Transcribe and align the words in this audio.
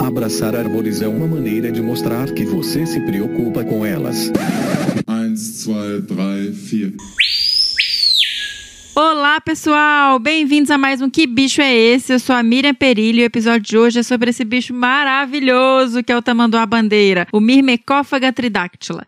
Abraçar 0.00 0.54
árvores 0.54 1.02
é 1.02 1.08
uma 1.08 1.26
maneira 1.26 1.72
de 1.72 1.82
mostrar 1.82 2.32
que 2.32 2.44
você 2.44 2.86
se 2.86 3.00
preocupa 3.00 3.64
com 3.64 3.84
elas. 3.84 4.30
1, 5.08 5.34
2, 5.66 6.06
3, 6.06 6.94
4. 6.96 7.28
Olá, 8.94 9.40
pessoal! 9.40 10.18
Bem-vindos 10.18 10.70
a 10.70 10.78
mais 10.78 11.00
um 11.00 11.10
Que 11.10 11.26
Bicho 11.26 11.60
é 11.60 11.74
Esse? 11.74 12.12
Eu 12.12 12.18
sou 12.18 12.34
a 12.34 12.42
Miriam 12.42 12.74
Perilho 12.74 13.20
e 13.20 13.22
o 13.22 13.26
episódio 13.26 13.62
de 13.62 13.78
hoje 13.78 14.00
é 14.00 14.02
sobre 14.02 14.30
esse 14.30 14.44
bicho 14.44 14.74
maravilhoso 14.74 16.02
que 16.02 16.10
é 16.10 16.16
o 16.16 16.22
tamanduá 16.22 16.66
bandeira, 16.66 17.26
o 17.32 17.40
Myrmecófaga 17.40 18.32
tridáctila. 18.32 19.06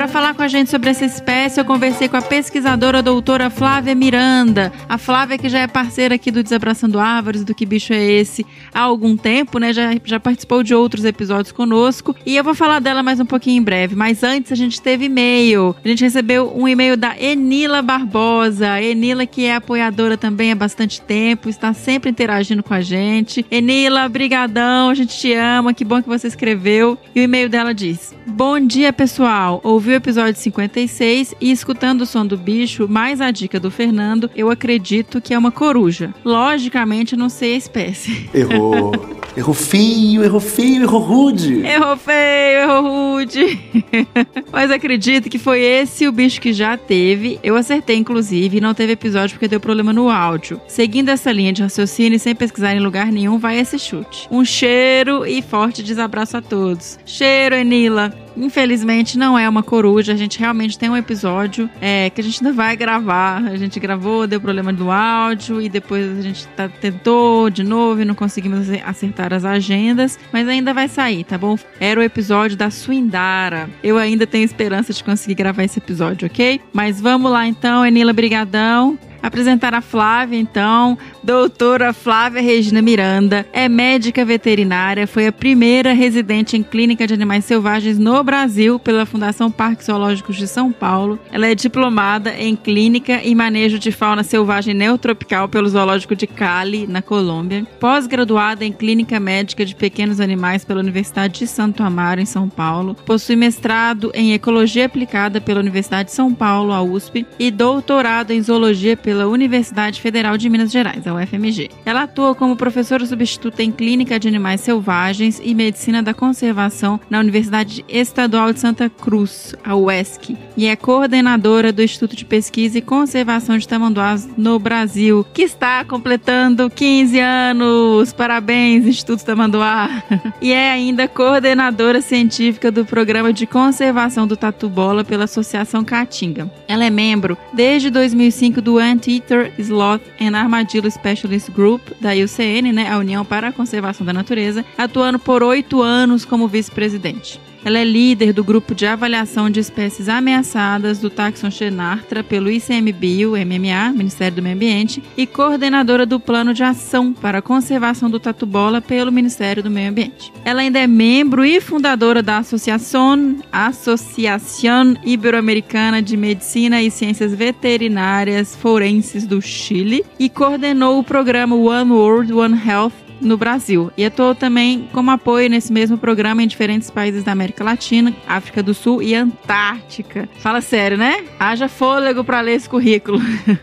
Para 0.00 0.08
falar 0.08 0.32
com 0.32 0.40
a 0.40 0.48
gente 0.48 0.70
sobre 0.70 0.88
essa 0.88 1.04
espécie, 1.04 1.60
eu 1.60 1.64
conversei 1.66 2.08
com 2.08 2.16
a 2.16 2.22
pesquisadora 2.22 3.02
doutora 3.02 3.50
Flávia 3.50 3.94
Miranda. 3.94 4.72
A 4.88 4.96
Flávia, 4.96 5.36
que 5.36 5.46
já 5.46 5.58
é 5.58 5.66
parceira 5.66 6.14
aqui 6.14 6.30
do 6.30 6.42
Desabraçando 6.42 6.98
Árvores, 6.98 7.44
do 7.44 7.54
Que 7.54 7.66
Bicho 7.66 7.92
é 7.92 8.02
Esse, 8.02 8.46
há 8.72 8.80
algum 8.80 9.14
tempo, 9.14 9.58
né? 9.58 9.74
Já, 9.74 9.90
já 10.02 10.18
participou 10.18 10.62
de 10.62 10.74
outros 10.74 11.04
episódios 11.04 11.52
conosco. 11.52 12.16
E 12.24 12.34
eu 12.34 12.42
vou 12.42 12.54
falar 12.54 12.80
dela 12.80 13.02
mais 13.02 13.20
um 13.20 13.26
pouquinho 13.26 13.60
em 13.60 13.62
breve. 13.62 13.94
Mas 13.94 14.22
antes, 14.22 14.50
a 14.50 14.54
gente 14.54 14.80
teve 14.80 15.04
e-mail. 15.04 15.76
A 15.84 15.88
gente 15.88 16.02
recebeu 16.02 16.50
um 16.56 16.66
e-mail 16.66 16.96
da 16.96 17.14
Enila 17.20 17.82
Barbosa. 17.82 18.80
Enila, 18.80 19.26
que 19.26 19.44
é 19.44 19.56
apoiadora 19.56 20.16
também 20.16 20.50
há 20.50 20.54
bastante 20.54 21.02
tempo, 21.02 21.50
está 21.50 21.74
sempre 21.74 22.08
interagindo 22.08 22.62
com 22.62 22.72
a 22.72 22.80
gente. 22.80 23.44
Enila, 23.50 24.08
brigadão, 24.08 24.88
a 24.88 24.94
gente 24.94 25.14
te 25.14 25.34
ama, 25.34 25.74
que 25.74 25.84
bom 25.84 26.00
que 26.00 26.08
você 26.08 26.26
escreveu. 26.26 26.96
E 27.14 27.20
o 27.20 27.22
e-mail 27.22 27.50
dela 27.50 27.74
diz: 27.74 28.14
Bom 28.26 28.58
dia, 28.58 28.94
pessoal 28.94 29.60
ouvi 29.62 29.89
o 29.90 29.96
episódio 29.96 30.40
56 30.40 31.34
e 31.40 31.50
escutando 31.50 32.02
o 32.02 32.06
som 32.06 32.24
do 32.24 32.36
bicho, 32.36 32.88
mais 32.88 33.20
a 33.20 33.30
dica 33.30 33.58
do 33.58 33.70
Fernando, 33.70 34.30
eu 34.34 34.50
acredito 34.50 35.20
que 35.20 35.34
é 35.34 35.38
uma 35.38 35.50
coruja. 35.50 36.14
Logicamente, 36.24 37.16
não 37.16 37.28
sei 37.28 37.54
a 37.54 37.58
espécie. 37.58 38.30
Errou. 38.32 38.92
errou 39.36 39.54
feio, 39.54 40.24
errou 40.24 40.40
feio, 40.40 40.82
errou 40.82 41.00
rude. 41.00 41.64
Errou 41.64 41.96
feio, 41.96 42.60
errou 42.62 42.82
rude. 42.82 43.60
Mas 44.52 44.70
acredito 44.70 45.28
que 45.28 45.38
foi 45.38 45.60
esse 45.60 46.06
o 46.06 46.12
bicho 46.12 46.40
que 46.40 46.52
já 46.52 46.76
teve. 46.76 47.38
Eu 47.42 47.56
acertei, 47.56 47.96
inclusive, 47.96 48.58
e 48.58 48.60
não 48.60 48.74
teve 48.74 48.92
episódio 48.92 49.34
porque 49.34 49.48
deu 49.48 49.60
problema 49.60 49.92
no 49.92 50.08
áudio. 50.10 50.60
Seguindo 50.68 51.08
essa 51.08 51.32
linha 51.32 51.52
de 51.52 51.62
raciocínio 51.62 52.18
sem 52.18 52.34
pesquisar 52.34 52.74
em 52.74 52.80
lugar 52.80 53.10
nenhum, 53.12 53.38
vai 53.38 53.58
esse 53.58 53.78
chute. 53.78 54.28
Um 54.30 54.44
cheiro 54.44 55.26
e 55.26 55.42
forte 55.42 55.82
desabraço 55.82 56.36
a 56.36 56.42
todos. 56.42 56.98
Cheiro, 57.04 57.54
Enila. 57.54 58.12
Infelizmente 58.36 59.18
não 59.18 59.38
é 59.38 59.48
uma 59.48 59.62
coruja. 59.62 60.12
A 60.12 60.16
gente 60.16 60.38
realmente 60.38 60.78
tem 60.78 60.88
um 60.88 60.96
episódio 60.96 61.68
é, 61.80 62.10
que 62.10 62.20
a 62.20 62.24
gente 62.24 62.44
ainda 62.44 62.54
vai 62.54 62.76
gravar. 62.76 63.44
A 63.44 63.56
gente 63.56 63.78
gravou, 63.80 64.26
deu 64.26 64.40
problema 64.40 64.72
no 64.72 64.90
áudio 64.90 65.60
e 65.60 65.68
depois 65.68 66.18
a 66.18 66.22
gente 66.22 66.46
tá, 66.48 66.68
tentou 66.68 67.50
de 67.50 67.62
novo 67.62 68.02
e 68.02 68.04
não 68.04 68.14
conseguimos 68.14 68.68
acertar 68.84 69.32
as 69.32 69.44
agendas, 69.44 70.18
mas 70.32 70.48
ainda 70.48 70.72
vai 70.72 70.88
sair, 70.88 71.24
tá 71.24 71.36
bom? 71.36 71.56
Era 71.78 72.00
o 72.00 72.02
episódio 72.02 72.56
da 72.56 72.70
Suindara. 72.70 73.68
Eu 73.82 73.98
ainda 73.98 74.26
tenho 74.26 74.44
esperança 74.44 74.92
de 74.92 75.02
conseguir 75.02 75.34
gravar 75.34 75.64
esse 75.64 75.78
episódio, 75.78 76.26
ok? 76.26 76.60
Mas 76.72 77.00
vamos 77.00 77.30
lá 77.30 77.46
então, 77.46 77.84
Enila, 77.84 78.12
brigadão 78.12 78.98
apresentar 79.22 79.74
a 79.74 79.80
Flávia, 79.80 80.38
então. 80.38 80.96
Doutora 81.22 81.92
Flávia 81.92 82.40
Regina 82.40 82.80
Miranda 82.80 83.46
é 83.52 83.68
médica 83.68 84.24
veterinária, 84.24 85.06
foi 85.06 85.26
a 85.26 85.32
primeira 85.32 85.92
residente 85.92 86.56
em 86.56 86.62
clínica 86.62 87.06
de 87.06 87.12
animais 87.12 87.44
selvagens 87.44 87.98
no 87.98 88.24
Brasil 88.24 88.78
pela 88.78 89.04
Fundação 89.04 89.50
Parques 89.50 89.86
Zoológicos 89.86 90.36
de 90.36 90.48
São 90.48 90.72
Paulo. 90.72 91.18
Ela 91.30 91.48
é 91.48 91.54
diplomada 91.54 92.34
em 92.34 92.56
clínica 92.56 93.20
e 93.22 93.34
manejo 93.34 93.78
de 93.78 93.92
fauna 93.92 94.22
selvagem 94.22 94.72
neotropical 94.72 95.46
pelo 95.46 95.68
Zoológico 95.68 96.16
de 96.16 96.26
Cali, 96.26 96.86
na 96.86 97.02
Colômbia. 97.02 97.66
Pós-graduada 97.78 98.64
em 98.64 98.72
clínica 98.72 99.20
médica 99.20 99.66
de 99.66 99.74
pequenos 99.74 100.20
animais 100.20 100.64
pela 100.64 100.80
Universidade 100.80 101.40
de 101.40 101.46
Santo 101.46 101.82
Amaro, 101.82 102.20
em 102.20 102.26
São 102.26 102.48
Paulo. 102.48 102.94
Possui 103.04 103.36
mestrado 103.36 104.10
em 104.14 104.32
ecologia 104.32 104.86
aplicada 104.86 105.38
pela 105.38 105.60
Universidade 105.60 106.08
de 106.08 106.14
São 106.14 106.32
Paulo, 106.32 106.72
a 106.72 106.82
USP, 106.82 107.26
e 107.38 107.50
doutorado 107.50 108.30
em 108.30 108.40
zoologia 108.40 108.96
pela 108.96 109.26
Universidade 109.26 110.00
Federal 110.00 110.38
de 110.38 110.48
Minas 110.48 110.70
Gerais, 110.70 111.06
a 111.10 111.14
UFMG. 111.14 111.70
Ela 111.84 112.02
atua 112.02 112.34
como 112.34 112.56
professora 112.56 113.04
substituta 113.04 113.62
em 113.62 113.70
Clínica 113.70 114.18
de 114.18 114.28
Animais 114.28 114.60
Selvagens 114.60 115.40
e 115.42 115.54
Medicina 115.54 116.02
da 116.02 116.14
Conservação 116.14 117.00
na 117.08 117.18
Universidade 117.18 117.84
Estadual 117.88 118.52
de 118.52 118.60
Santa 118.60 118.88
Cruz, 118.88 119.54
a 119.64 119.74
UESC, 119.74 120.36
e 120.56 120.66
é 120.66 120.76
coordenadora 120.76 121.72
do 121.72 121.82
Instituto 121.82 122.16
de 122.16 122.24
Pesquisa 122.24 122.78
e 122.78 122.82
Conservação 122.82 123.58
de 123.58 123.66
Tamanduás 123.66 124.28
no 124.36 124.58
Brasil, 124.58 125.26
que 125.32 125.42
está 125.42 125.84
completando 125.84 126.70
15 126.70 127.18
anos. 127.18 128.12
Parabéns, 128.12 128.86
Instituto 128.86 129.24
Tamanduá! 129.24 130.02
e 130.40 130.52
é 130.52 130.70
ainda 130.70 131.08
coordenadora 131.08 132.00
científica 132.00 132.70
do 132.70 132.84
Programa 132.84 133.32
de 133.32 133.46
Conservação 133.46 134.26
do 134.26 134.36
Tatu 134.36 134.68
Bola 134.68 135.04
pela 135.04 135.24
Associação 135.24 135.84
Caatinga. 135.84 136.50
Ela 136.68 136.84
é 136.84 136.90
membro 136.90 137.36
desde 137.52 137.90
2005 137.90 138.60
do 138.60 138.78
Anteater 138.78 139.52
Sloth 139.58 140.02
and 140.20 140.36
Armadillo 140.36 140.86
Specialist 141.00 141.50
Group, 141.50 141.80
da 142.00 142.10
UCN, 142.10 142.72
né, 142.72 142.90
a 142.90 142.98
União 142.98 143.24
para 143.24 143.48
a 143.48 143.52
Conservação 143.52 144.06
da 144.06 144.12
Natureza, 144.12 144.64
atuando 144.76 145.18
por 145.18 145.42
oito 145.42 145.82
anos 145.82 146.24
como 146.24 146.46
vice-presidente. 146.46 147.40
Ela 147.64 147.78
é 147.78 147.84
líder 147.84 148.32
do 148.32 148.42
grupo 148.42 148.74
de 148.74 148.86
avaliação 148.86 149.50
de 149.50 149.60
espécies 149.60 150.08
ameaçadas 150.08 150.98
do 150.98 151.10
Taxon 151.10 151.50
Xenartra 151.50 152.24
pelo 152.24 152.50
ICMBio, 152.50 153.32
MMA, 153.32 153.92
Ministério 153.94 154.36
do 154.36 154.42
Meio 154.42 154.56
Ambiente, 154.56 155.02
e 155.16 155.26
coordenadora 155.26 156.06
do 156.06 156.18
Plano 156.18 156.54
de 156.54 156.62
Ação 156.62 157.12
para 157.12 157.38
a 157.38 157.42
Conservação 157.42 158.08
do 158.08 158.18
Tatu-Bola 158.18 158.80
pelo 158.80 159.12
Ministério 159.12 159.62
do 159.62 159.70
Meio 159.70 159.90
Ambiente. 159.90 160.32
Ela 160.44 160.62
ainda 160.62 160.78
é 160.78 160.86
membro 160.86 161.44
e 161.44 161.60
fundadora 161.60 162.22
da 162.22 162.38
Associação 162.38 163.36
Associação 163.52 164.96
Ibero-Americana 165.04 166.00
de 166.00 166.16
Medicina 166.16 166.82
e 166.82 166.90
Ciências 166.90 167.34
Veterinárias 167.34 168.56
Forenses 168.56 169.26
do 169.26 169.40
Chile 169.42 170.04
e 170.18 170.28
coordenou 170.28 170.98
o 170.98 171.04
programa 171.04 171.56
One 171.56 171.92
World, 171.92 172.32
One 172.32 172.60
Health 172.66 173.09
no 173.20 173.36
Brasil. 173.36 173.90
E 173.96 174.04
atuou 174.04 174.34
também 174.34 174.88
como 174.92 175.10
apoio 175.10 175.48
nesse 175.48 175.72
mesmo 175.72 175.98
programa 175.98 176.42
em 176.42 176.46
diferentes 176.46 176.90
países 176.90 177.22
da 177.22 177.32
América 177.32 177.62
Latina, 177.62 178.14
África 178.26 178.62
do 178.62 178.74
Sul 178.74 179.02
e 179.02 179.14
Antártica. 179.14 180.28
Fala 180.38 180.60
sério, 180.60 180.96
né? 180.96 181.24
Haja 181.38 181.68
fôlego 181.68 182.24
para 182.24 182.40
ler 182.40 182.54
esse 182.54 182.68
currículo. 182.68 183.20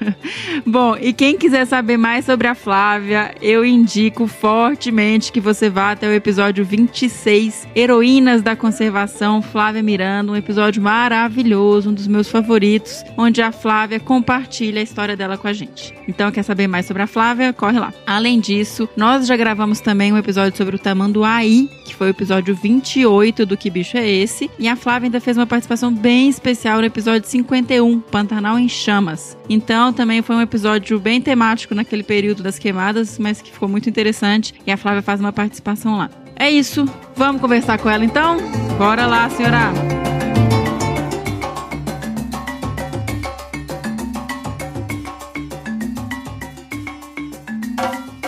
Bom, 0.66 0.96
e 1.00 1.12
quem 1.13 1.38
quiser 1.38 1.66
saber 1.66 1.97
mais 1.97 2.25
sobre 2.25 2.47
a 2.47 2.56
Flávia, 2.56 3.34
eu 3.41 3.66
indico 3.66 4.28
fortemente 4.28 5.31
que 5.31 5.40
você 5.40 5.69
vá 5.69 5.91
até 5.91 6.07
o 6.07 6.13
episódio 6.13 6.63
26, 6.63 7.67
Heroínas 7.75 8.41
da 8.41 8.56
Conservação, 8.56 9.41
Flávia 9.41 9.84
Miranda, 9.84 10.31
um 10.31 10.35
episódio 10.35 10.81
maravilhoso, 10.81 11.90
um 11.90 11.94
dos 11.94 12.07
meus 12.07 12.29
favoritos, 12.29 13.03
onde 13.17 13.41
a 13.41 13.51
Flávia 13.51 14.00
compartilha 14.00 14.79
a 14.79 14.84
história 14.84 15.16
dela 15.17 15.38
com 15.38 15.47
a 15.47 15.53
gente. 15.53 15.94
Então, 16.07 16.31
quer 16.31 16.44
saber 16.44 16.67
mais 16.67 16.85
sobre 16.85 17.03
a 17.03 17.07
Flávia? 17.07 17.53
Corre 17.53 17.79
lá. 17.79 17.94
Além 18.06 18.40
disso, 18.40 18.88
nós 18.96 19.25
já 19.25 19.35
gravamos 19.35 19.47
também 19.84 20.12
um 20.12 20.18
episódio 20.18 20.58
sobre 20.58 20.75
o 20.75 20.80
tamanduaí, 20.80 21.69
que 21.85 21.96
foi 21.96 22.08
o 22.08 22.09
episódio 22.09 22.56
28 22.56 23.46
do 23.46 23.56
Que 23.56 23.69
Bicho 23.69 23.97
é 23.97 24.09
Esse. 24.09 24.50
E 24.59 24.68
a 24.68 24.75
Flávia 24.75 25.08
ainda 25.08 25.22
fez 25.22 25.38
uma 25.38 25.46
participação 25.46 25.94
bem 25.94 26.30
especial 26.30 26.80
no 26.80 26.85
episódio 26.85 27.28
51, 27.28 28.00
Pantanal 28.02 28.59
em 28.59 28.68
Chamas. 28.68 29.38
Então 29.50 29.94
também 29.94 30.22
foi 30.22 30.35
um 30.35 30.41
episódio 30.41 31.00
bem 31.00 31.22
temático 31.22 31.75
naquele 31.75 32.03
período 32.03 32.44
das 32.44 32.59
queimadas, 32.59 33.18
mas 33.18 33.41
que 33.41 33.52
ficou 33.52 33.69
muito 33.69 33.90
interessante. 33.90 34.53
E 34.66 34.72
a 34.72 34.78
Flávia 34.78 35.02
faz 35.02 35.20
uma 35.20 35.32
participação 35.32 35.97
lá. 35.97 36.09
É 36.35 36.50
isso. 36.52 36.85
Vamos 37.16 37.41
conversar 37.41 37.78
com 37.78 37.90
ela 37.90 38.05
então? 38.05 38.38
Bora 38.78 39.05
lá, 39.05 39.29
senhora! 39.29 40.16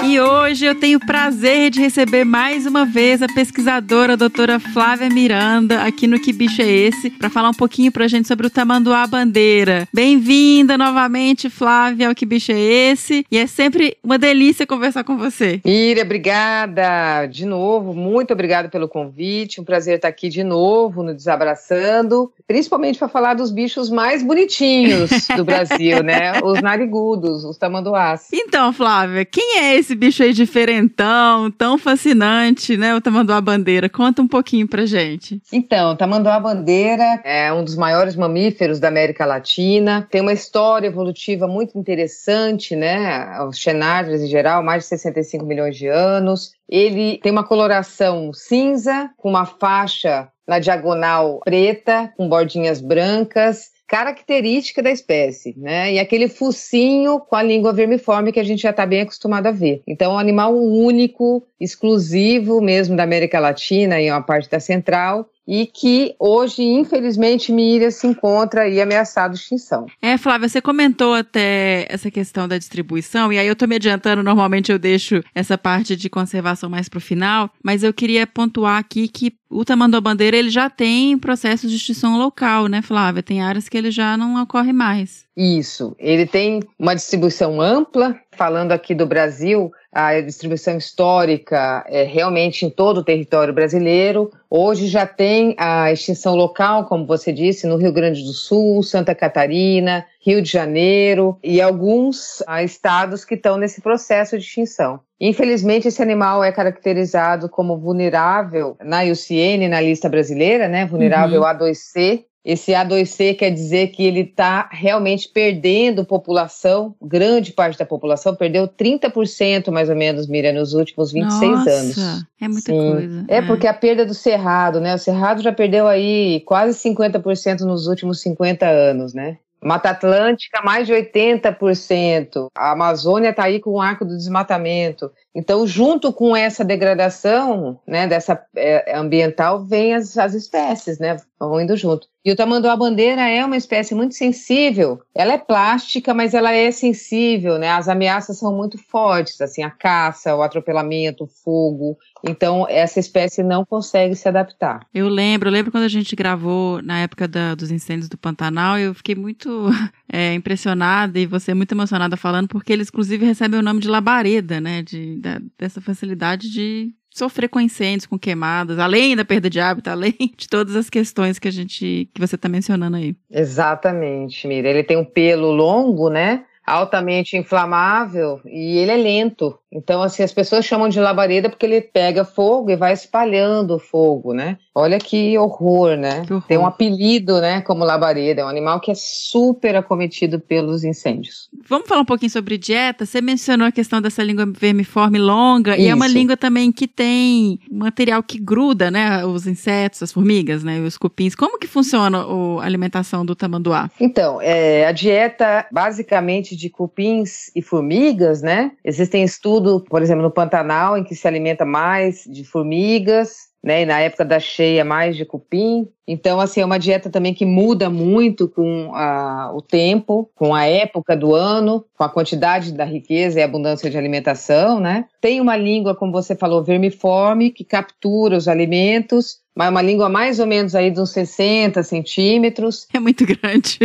E 0.09 0.19
hoje 0.19 0.65
eu 0.65 0.73
tenho 0.73 0.97
o 0.97 1.05
prazer 1.05 1.69
de 1.69 1.79
receber 1.79 2.23
mais 2.23 2.65
uma 2.65 2.83
vez 2.83 3.21
a 3.21 3.27
pesquisadora 3.27 4.13
a 4.13 4.15
doutora 4.15 4.59
Flávia 4.59 5.07
Miranda 5.07 5.83
aqui 5.83 6.07
no 6.07 6.19
Que 6.19 6.33
Bicho 6.33 6.63
é 6.63 6.67
Esse 6.67 7.11
para 7.11 7.29
falar 7.29 7.49
um 7.49 7.53
pouquinho 7.53 7.91
pra 7.91 8.07
gente 8.07 8.27
sobre 8.27 8.47
o 8.47 8.49
tamanduá 8.49 9.05
bandeira. 9.05 9.87
Bem-vinda 9.93 10.79
novamente, 10.79 11.47
Flávia, 11.47 12.07
ao 12.07 12.15
Que 12.15 12.25
Bicho 12.25 12.51
é 12.51 12.59
Esse. 12.59 13.23
E 13.31 13.37
é 13.37 13.45
sempre 13.45 13.97
uma 14.03 14.17
delícia 14.17 14.65
conversar 14.65 15.03
com 15.03 15.15
você. 15.15 15.61
Ira, 15.63 16.01
obrigada 16.01 17.27
de 17.27 17.45
novo, 17.45 17.93
muito 17.93 18.33
obrigada 18.33 18.67
pelo 18.67 18.89
convite. 18.89 19.61
Um 19.61 19.63
prazer 19.63 19.97
estar 19.97 20.07
aqui 20.07 20.27
de 20.27 20.43
novo 20.43 21.03
no 21.03 21.13
Desabraçando, 21.13 22.33
principalmente 22.47 22.97
para 22.97 23.09
falar 23.09 23.35
dos 23.35 23.51
bichos 23.51 23.91
mais 23.91 24.23
bonitinhos 24.23 25.27
do 25.35 25.45
Brasil, 25.45 26.01
né? 26.01 26.31
Os 26.43 26.63
narigudos, 26.63 27.43
os 27.43 27.57
tamanduás. 27.59 28.27
Então, 28.33 28.73
Flávia, 28.73 29.23
quem 29.23 29.59
é 29.59 29.75
esse 29.75 29.98
bicho 29.99 30.23
aí 30.23 30.31
diferentão, 30.31 31.51
tão 31.51 31.77
fascinante, 31.77 32.77
né? 32.77 32.95
O 32.95 33.01
tamanduá 33.01 33.41
bandeira. 33.41 33.89
Conta 33.89 34.21
um 34.21 34.27
pouquinho 34.27 34.65
pra 34.67 34.85
gente. 34.85 35.41
Então, 35.51 35.91
o 35.91 35.95
tamanduá 35.95 36.39
bandeira 36.39 37.21
é 37.25 37.51
um 37.51 37.63
dos 37.63 37.75
maiores 37.75 38.15
mamíferos 38.15 38.79
da 38.79 38.87
América 38.87 39.25
Latina. 39.25 40.07
Tem 40.09 40.21
uma 40.21 40.31
história 40.31 40.87
evolutiva 40.87 41.47
muito 41.47 41.77
interessante, 41.77 42.75
né? 42.75 43.41
Os 43.43 43.57
chenardes 43.57 44.21
em 44.21 44.27
geral, 44.27 44.63
mais 44.63 44.83
de 44.83 44.89
65 44.89 45.45
milhões 45.45 45.75
de 45.75 45.87
anos. 45.87 46.53
Ele 46.67 47.19
tem 47.21 47.31
uma 47.31 47.43
coloração 47.43 48.31
cinza, 48.33 49.09
com 49.17 49.29
uma 49.29 49.45
faixa 49.45 50.29
na 50.47 50.59
diagonal 50.59 51.41
preta, 51.43 52.13
com 52.15 52.29
bordinhas 52.29 52.79
brancas 52.79 53.71
característica 53.89 54.83
da 54.83 54.91
espécie, 54.91 55.55
né? 55.57 55.93
E 55.93 55.99
aquele 55.99 56.29
focinho 56.29 57.19
com 57.19 57.35
a 57.35 57.41
língua 57.41 57.73
vermiforme 57.73 58.31
que 58.31 58.39
a 58.39 58.43
gente 58.43 58.61
já 58.61 58.69
está 58.69 58.85
bem 58.85 59.01
acostumado 59.01 59.47
a 59.47 59.51
ver. 59.51 59.81
Então, 59.87 60.11
é 60.11 60.15
um 60.15 60.19
animal 60.19 60.55
único, 60.55 61.43
exclusivo 61.59 62.61
mesmo 62.61 62.95
da 62.95 63.01
América 63.01 63.39
Latina 63.39 63.99
e 63.99 64.11
uma 64.11 64.21
parte 64.21 64.47
da 64.47 64.59
Central, 64.59 65.27
e 65.49 65.65
que 65.65 66.15
hoje, 66.19 66.61
infelizmente, 66.61 67.51
Miriam 67.51 67.89
se 67.89 68.05
encontra 68.05 68.61
aí 68.61 68.79
ameaçado 68.79 69.33
de 69.33 69.39
extinção. 69.39 69.87
É, 69.99 70.15
Flávia, 70.15 70.47
você 70.47 70.61
comentou 70.61 71.15
até 71.15 71.87
essa 71.89 72.11
questão 72.11 72.47
da 72.47 72.55
distribuição, 72.55 73.33
e 73.33 73.39
aí 73.39 73.47
eu 73.47 73.55
tô 73.55 73.65
me 73.65 73.75
adiantando, 73.75 74.21
normalmente 74.21 74.71
eu 74.71 74.77
deixo 74.77 75.23
essa 75.33 75.57
parte 75.57 75.95
de 75.95 76.07
conservação 76.07 76.69
mais 76.69 76.87
pro 76.87 77.01
final, 77.01 77.49
mas 77.63 77.81
eu 77.81 77.91
queria 77.91 78.27
pontuar 78.27 78.77
aqui 78.77 79.07
que 79.07 79.33
o 79.49 79.65
tamanduá-bandeira 79.65 80.37
ele 80.37 80.51
já 80.51 80.69
tem 80.69 81.17
processos 81.17 81.71
de 81.71 81.77
extinção 81.77 82.19
local, 82.19 82.67
né, 82.67 82.83
Flávia? 82.83 83.23
Tem 83.23 83.41
áreas 83.41 83.67
que 83.67 83.75
ele 83.75 83.89
já 83.89 84.15
não 84.15 84.39
ocorre 84.39 84.71
mais. 84.71 85.25
Isso, 85.41 85.95
ele 85.97 86.25
tem 86.25 86.59
uma 86.77 86.93
distribuição 86.93 87.61
ampla, 87.61 88.13
falando 88.31 88.73
aqui 88.73 88.93
do 88.93 89.05
Brasil, 89.05 89.71
a 89.89 90.19
distribuição 90.19 90.77
histórica 90.77 91.85
é 91.87 92.03
realmente 92.03 92.65
em 92.65 92.69
todo 92.69 92.97
o 92.97 93.03
território 93.05 93.53
brasileiro. 93.53 94.29
Hoje 94.49 94.87
já 94.87 95.05
tem 95.05 95.55
a 95.57 95.93
extinção 95.93 96.35
local, 96.35 96.87
como 96.87 97.05
você 97.05 97.31
disse, 97.31 97.65
no 97.65 97.77
Rio 97.77 97.93
Grande 97.93 98.21
do 98.21 98.33
Sul, 98.33 98.83
Santa 98.83 99.15
Catarina, 99.15 100.05
Rio 100.21 100.41
de 100.41 100.51
Janeiro 100.51 101.39
e 101.41 101.61
alguns 101.61 102.43
ah, 102.45 102.61
estados 102.61 103.23
que 103.23 103.35
estão 103.35 103.57
nesse 103.57 103.79
processo 103.79 104.37
de 104.37 104.43
extinção. 104.43 104.99
Infelizmente, 105.21 105.87
esse 105.87 106.01
animal 106.01 106.43
é 106.43 106.51
caracterizado 106.51 107.47
como 107.47 107.77
vulnerável 107.77 108.77
na 108.81 109.03
IUCN, 109.03 109.69
na 109.69 109.79
lista 109.79 110.09
brasileira, 110.09 110.67
né? 110.67 110.85
Vulnerável 110.85 111.41
uhum. 111.41 111.47
A2C, 111.47 112.25
esse 112.43 112.71
A2C 112.71 113.35
quer 113.35 113.51
dizer 113.51 113.87
que 113.87 114.05
ele 114.05 114.21
está 114.21 114.69
realmente 114.71 115.27
perdendo 115.27 116.05
população, 116.05 116.95
grande 117.01 117.51
parte 117.51 117.77
da 117.77 117.85
população, 117.85 118.35
perdeu 118.35 118.67
30% 118.67 119.71
mais 119.71 119.89
ou 119.89 119.95
menos, 119.95 120.27
Miriam, 120.27 120.53
nos 120.53 120.73
últimos 120.73 121.11
26 121.11 121.51
Nossa, 121.51 121.69
anos. 121.69 122.25
É 122.41 122.47
muita 122.47 122.71
Sim. 122.71 122.91
coisa. 122.91 123.25
É, 123.27 123.37
é, 123.37 123.41
porque 123.41 123.67
a 123.67 123.73
perda 123.73 124.05
do 124.05 124.13
Cerrado, 124.13 124.79
né? 124.79 124.95
O 124.95 124.99
Cerrado 124.99 125.41
já 125.41 125.51
perdeu 125.51 125.87
aí 125.87 126.41
quase 126.41 126.77
50% 126.79 127.61
nos 127.61 127.87
últimos 127.87 128.21
50 128.21 128.65
anos, 128.65 129.13
né? 129.13 129.37
Mata 129.61 129.89
Atlântica, 129.89 130.61
mais 130.63 130.87
de 130.87 130.93
80%. 130.93 132.47
A 132.55 132.71
Amazônia 132.71 133.29
está 133.29 133.43
aí 133.43 133.59
com 133.59 133.71
o 133.71 133.81
arco 133.81 134.05
do 134.05 134.15
desmatamento. 134.15 135.11
Então, 135.35 135.65
junto 135.67 136.11
com 136.11 136.35
essa 136.35 136.65
degradação 136.65 137.79
né, 137.87 138.07
dessa 138.07 138.41
é, 138.55 138.97
ambiental, 138.97 139.63
vem 139.63 139.93
as, 139.93 140.17
as 140.17 140.33
espécies, 140.33 140.97
né? 140.97 141.17
Vão 141.39 141.61
indo 141.61 141.77
junto. 141.77 142.07
E 142.25 142.31
o 142.31 142.35
tamanduá-bandeira 142.35 143.21
é 143.29 143.45
uma 143.45 143.55
espécie 143.55 143.95
muito 143.95 144.13
sensível. 144.15 144.99
Ela 145.15 145.33
é 145.33 145.37
plástica, 145.37 146.13
mas 146.13 146.33
ela 146.33 146.53
é 146.53 146.69
sensível, 146.71 147.57
né? 147.57 147.69
As 147.69 147.87
ameaças 147.87 148.37
são 148.37 148.55
muito 148.55 148.77
fortes, 148.77 149.39
assim, 149.39 149.63
a 149.63 149.69
caça, 149.69 150.35
o 150.35 150.41
atropelamento, 150.41 151.23
o 151.23 151.27
fogo. 151.27 151.97
Então, 152.27 152.67
essa 152.67 152.99
espécie 152.99 153.41
não 153.41 153.63
consegue 153.63 154.15
se 154.15 154.27
adaptar. 154.27 154.81
Eu 154.93 155.07
lembro, 155.07 155.47
eu 155.47 155.53
lembro 155.53 155.71
quando 155.71 155.85
a 155.85 155.89
gente 155.89 156.15
gravou 156.15 156.81
na 156.81 156.99
época 156.99 157.27
da, 157.27 157.55
dos 157.55 157.71
incêndios 157.71 158.09
do 158.09 158.17
Pantanal, 158.17 158.77
eu 158.77 158.93
fiquei 158.93 159.15
muito 159.15 159.69
é, 160.11 160.33
impressionada 160.33 161.19
e 161.19 161.25
você 161.25 161.53
muito 161.53 161.71
emocionada 161.71 162.17
falando, 162.17 162.47
porque 162.47 162.73
ele, 162.73 162.83
inclusive, 162.83 163.25
recebe 163.25 163.55
o 163.55 163.61
nome 163.61 163.79
de 163.79 163.87
labareda, 163.87 164.59
né? 164.59 164.81
De, 164.81 165.17
da, 165.19 165.39
dessa 165.57 165.79
facilidade 165.79 166.51
de 166.51 166.91
sofrer 167.09 167.49
com 167.49 167.59
incêndios, 167.59 168.05
com 168.05 168.17
queimadas, 168.17 168.79
além 168.79 169.15
da 169.15 169.25
perda 169.25 169.49
de 169.49 169.59
hábitat, 169.59 169.91
além 169.93 170.15
de 170.35 170.47
todas 170.47 170.75
as 170.75 170.89
questões 170.89 171.37
que 171.37 171.47
a 171.47 171.51
gente 171.51 172.09
que 172.13 172.19
você 172.19 172.35
está 172.35 172.49
mencionando 172.49 172.97
aí. 172.97 173.15
Exatamente, 173.29 174.47
Mira. 174.47 174.69
Ele 174.69 174.83
tem 174.83 174.97
um 174.97 175.05
pelo 175.05 175.51
longo, 175.51 176.09
né? 176.09 176.43
Altamente 176.65 177.35
inflamável 177.35 178.39
e 178.45 178.77
ele 178.77 178.91
é 178.91 178.97
lento. 178.97 179.57
Então, 179.71 180.01
assim, 180.01 180.23
as 180.23 180.33
pessoas 180.33 180.65
chamam 180.65 180.89
de 180.89 180.99
labareda 180.99 181.47
porque 181.49 181.65
ele 181.65 181.79
pega 181.79 182.25
fogo 182.25 182.71
e 182.71 182.75
vai 182.75 182.91
espalhando 182.91 183.75
o 183.75 183.79
fogo, 183.79 184.33
né? 184.33 184.57
Olha 184.73 184.97
que 184.97 185.37
horror, 185.37 185.95
né? 185.95 186.25
Que 186.25 186.33
horror. 186.33 186.47
Tem 186.47 186.57
um 186.57 186.65
apelido, 186.65 187.39
né, 187.39 187.61
como 187.61 187.83
labareda. 187.83 188.41
É 188.41 188.45
um 188.45 188.49
animal 188.49 188.79
que 188.79 188.89
é 188.89 188.95
super 188.95 189.75
acometido 189.75 190.39
pelos 190.39 190.83
incêndios. 190.83 191.49
Vamos 191.67 191.87
falar 191.87 192.01
um 192.01 192.05
pouquinho 192.05 192.31
sobre 192.31 192.57
dieta? 192.57 193.05
Você 193.05 193.21
mencionou 193.21 193.67
a 193.67 193.71
questão 193.71 194.01
dessa 194.01 194.23
língua 194.23 194.45
vermiforme 194.45 195.19
longa 195.19 195.75
Isso. 195.75 195.81
e 195.81 195.87
é 195.87 195.93
uma 195.93 196.07
língua 196.07 196.35
também 196.35 196.71
que 196.71 196.87
tem 196.87 197.59
material 197.71 198.23
que 198.23 198.39
gruda, 198.39 198.89
né? 198.89 199.23
Os 199.23 199.45
insetos, 199.45 200.01
as 200.01 200.11
formigas, 200.11 200.63
né? 200.63 200.79
Os 200.79 200.97
cupins. 200.97 201.35
Como 201.35 201.59
que 201.59 201.67
funciona 201.67 202.25
a 202.59 202.65
alimentação 202.65 203.23
do 203.23 203.35
tamanduá? 203.35 203.91
Então, 203.99 204.41
é, 204.41 204.87
a 204.87 204.91
dieta 204.91 205.67
basicamente 205.71 206.55
de 206.55 206.69
cupins 206.69 207.51
e 207.55 207.61
formigas, 207.61 208.41
né? 208.41 208.71
Existem 208.83 209.23
estudos 209.23 209.58
por 209.89 210.01
exemplo, 210.01 210.23
no 210.23 210.31
Pantanal, 210.31 210.97
em 210.97 211.03
que 211.03 211.15
se 211.15 211.27
alimenta 211.27 211.65
mais 211.65 212.23
de 212.25 212.43
formigas, 212.43 213.49
né? 213.63 213.81
E 213.81 213.85
na 213.85 213.99
época 213.99 214.23
da 214.23 214.39
cheia, 214.39 214.85
mais 214.85 215.15
de 215.15 215.25
cupim. 215.25 215.87
Então, 216.07 216.39
assim, 216.39 216.61
é 216.61 216.65
uma 216.65 216.79
dieta 216.79 217.09
também 217.09 217.33
que 217.33 217.45
muda 217.45 217.89
muito 217.89 218.47
com 218.47 218.91
a, 218.95 219.51
o 219.53 219.61
tempo, 219.61 220.29
com 220.35 220.55
a 220.55 220.65
época 220.65 221.15
do 221.15 221.35
ano, 221.35 221.85
com 221.99 222.05
a 222.05 222.09
quantidade 222.09 222.71
da 222.71 222.85
riqueza 222.85 223.41
e 223.41 223.43
abundância 223.43 223.89
de 223.89 223.97
alimentação, 223.97 224.79
né? 224.79 225.03
Tem 225.19 225.41
uma 225.41 225.57
língua, 225.57 225.93
como 225.93 226.13
você 226.13 226.33
falou, 226.33 226.63
vermiforme, 226.63 227.51
que 227.51 227.65
captura 227.65 228.37
os 228.37 228.47
alimentos, 228.47 229.39
mas 229.53 229.69
uma 229.69 229.81
língua 229.81 230.07
mais 230.07 230.39
ou 230.39 230.47
menos 230.47 230.75
aí 230.75 230.91
de 230.91 231.01
uns 231.01 231.11
60 231.11 231.83
centímetros. 231.83 232.87
É 232.93 233.01
muito 233.01 233.25
grande. 233.25 233.77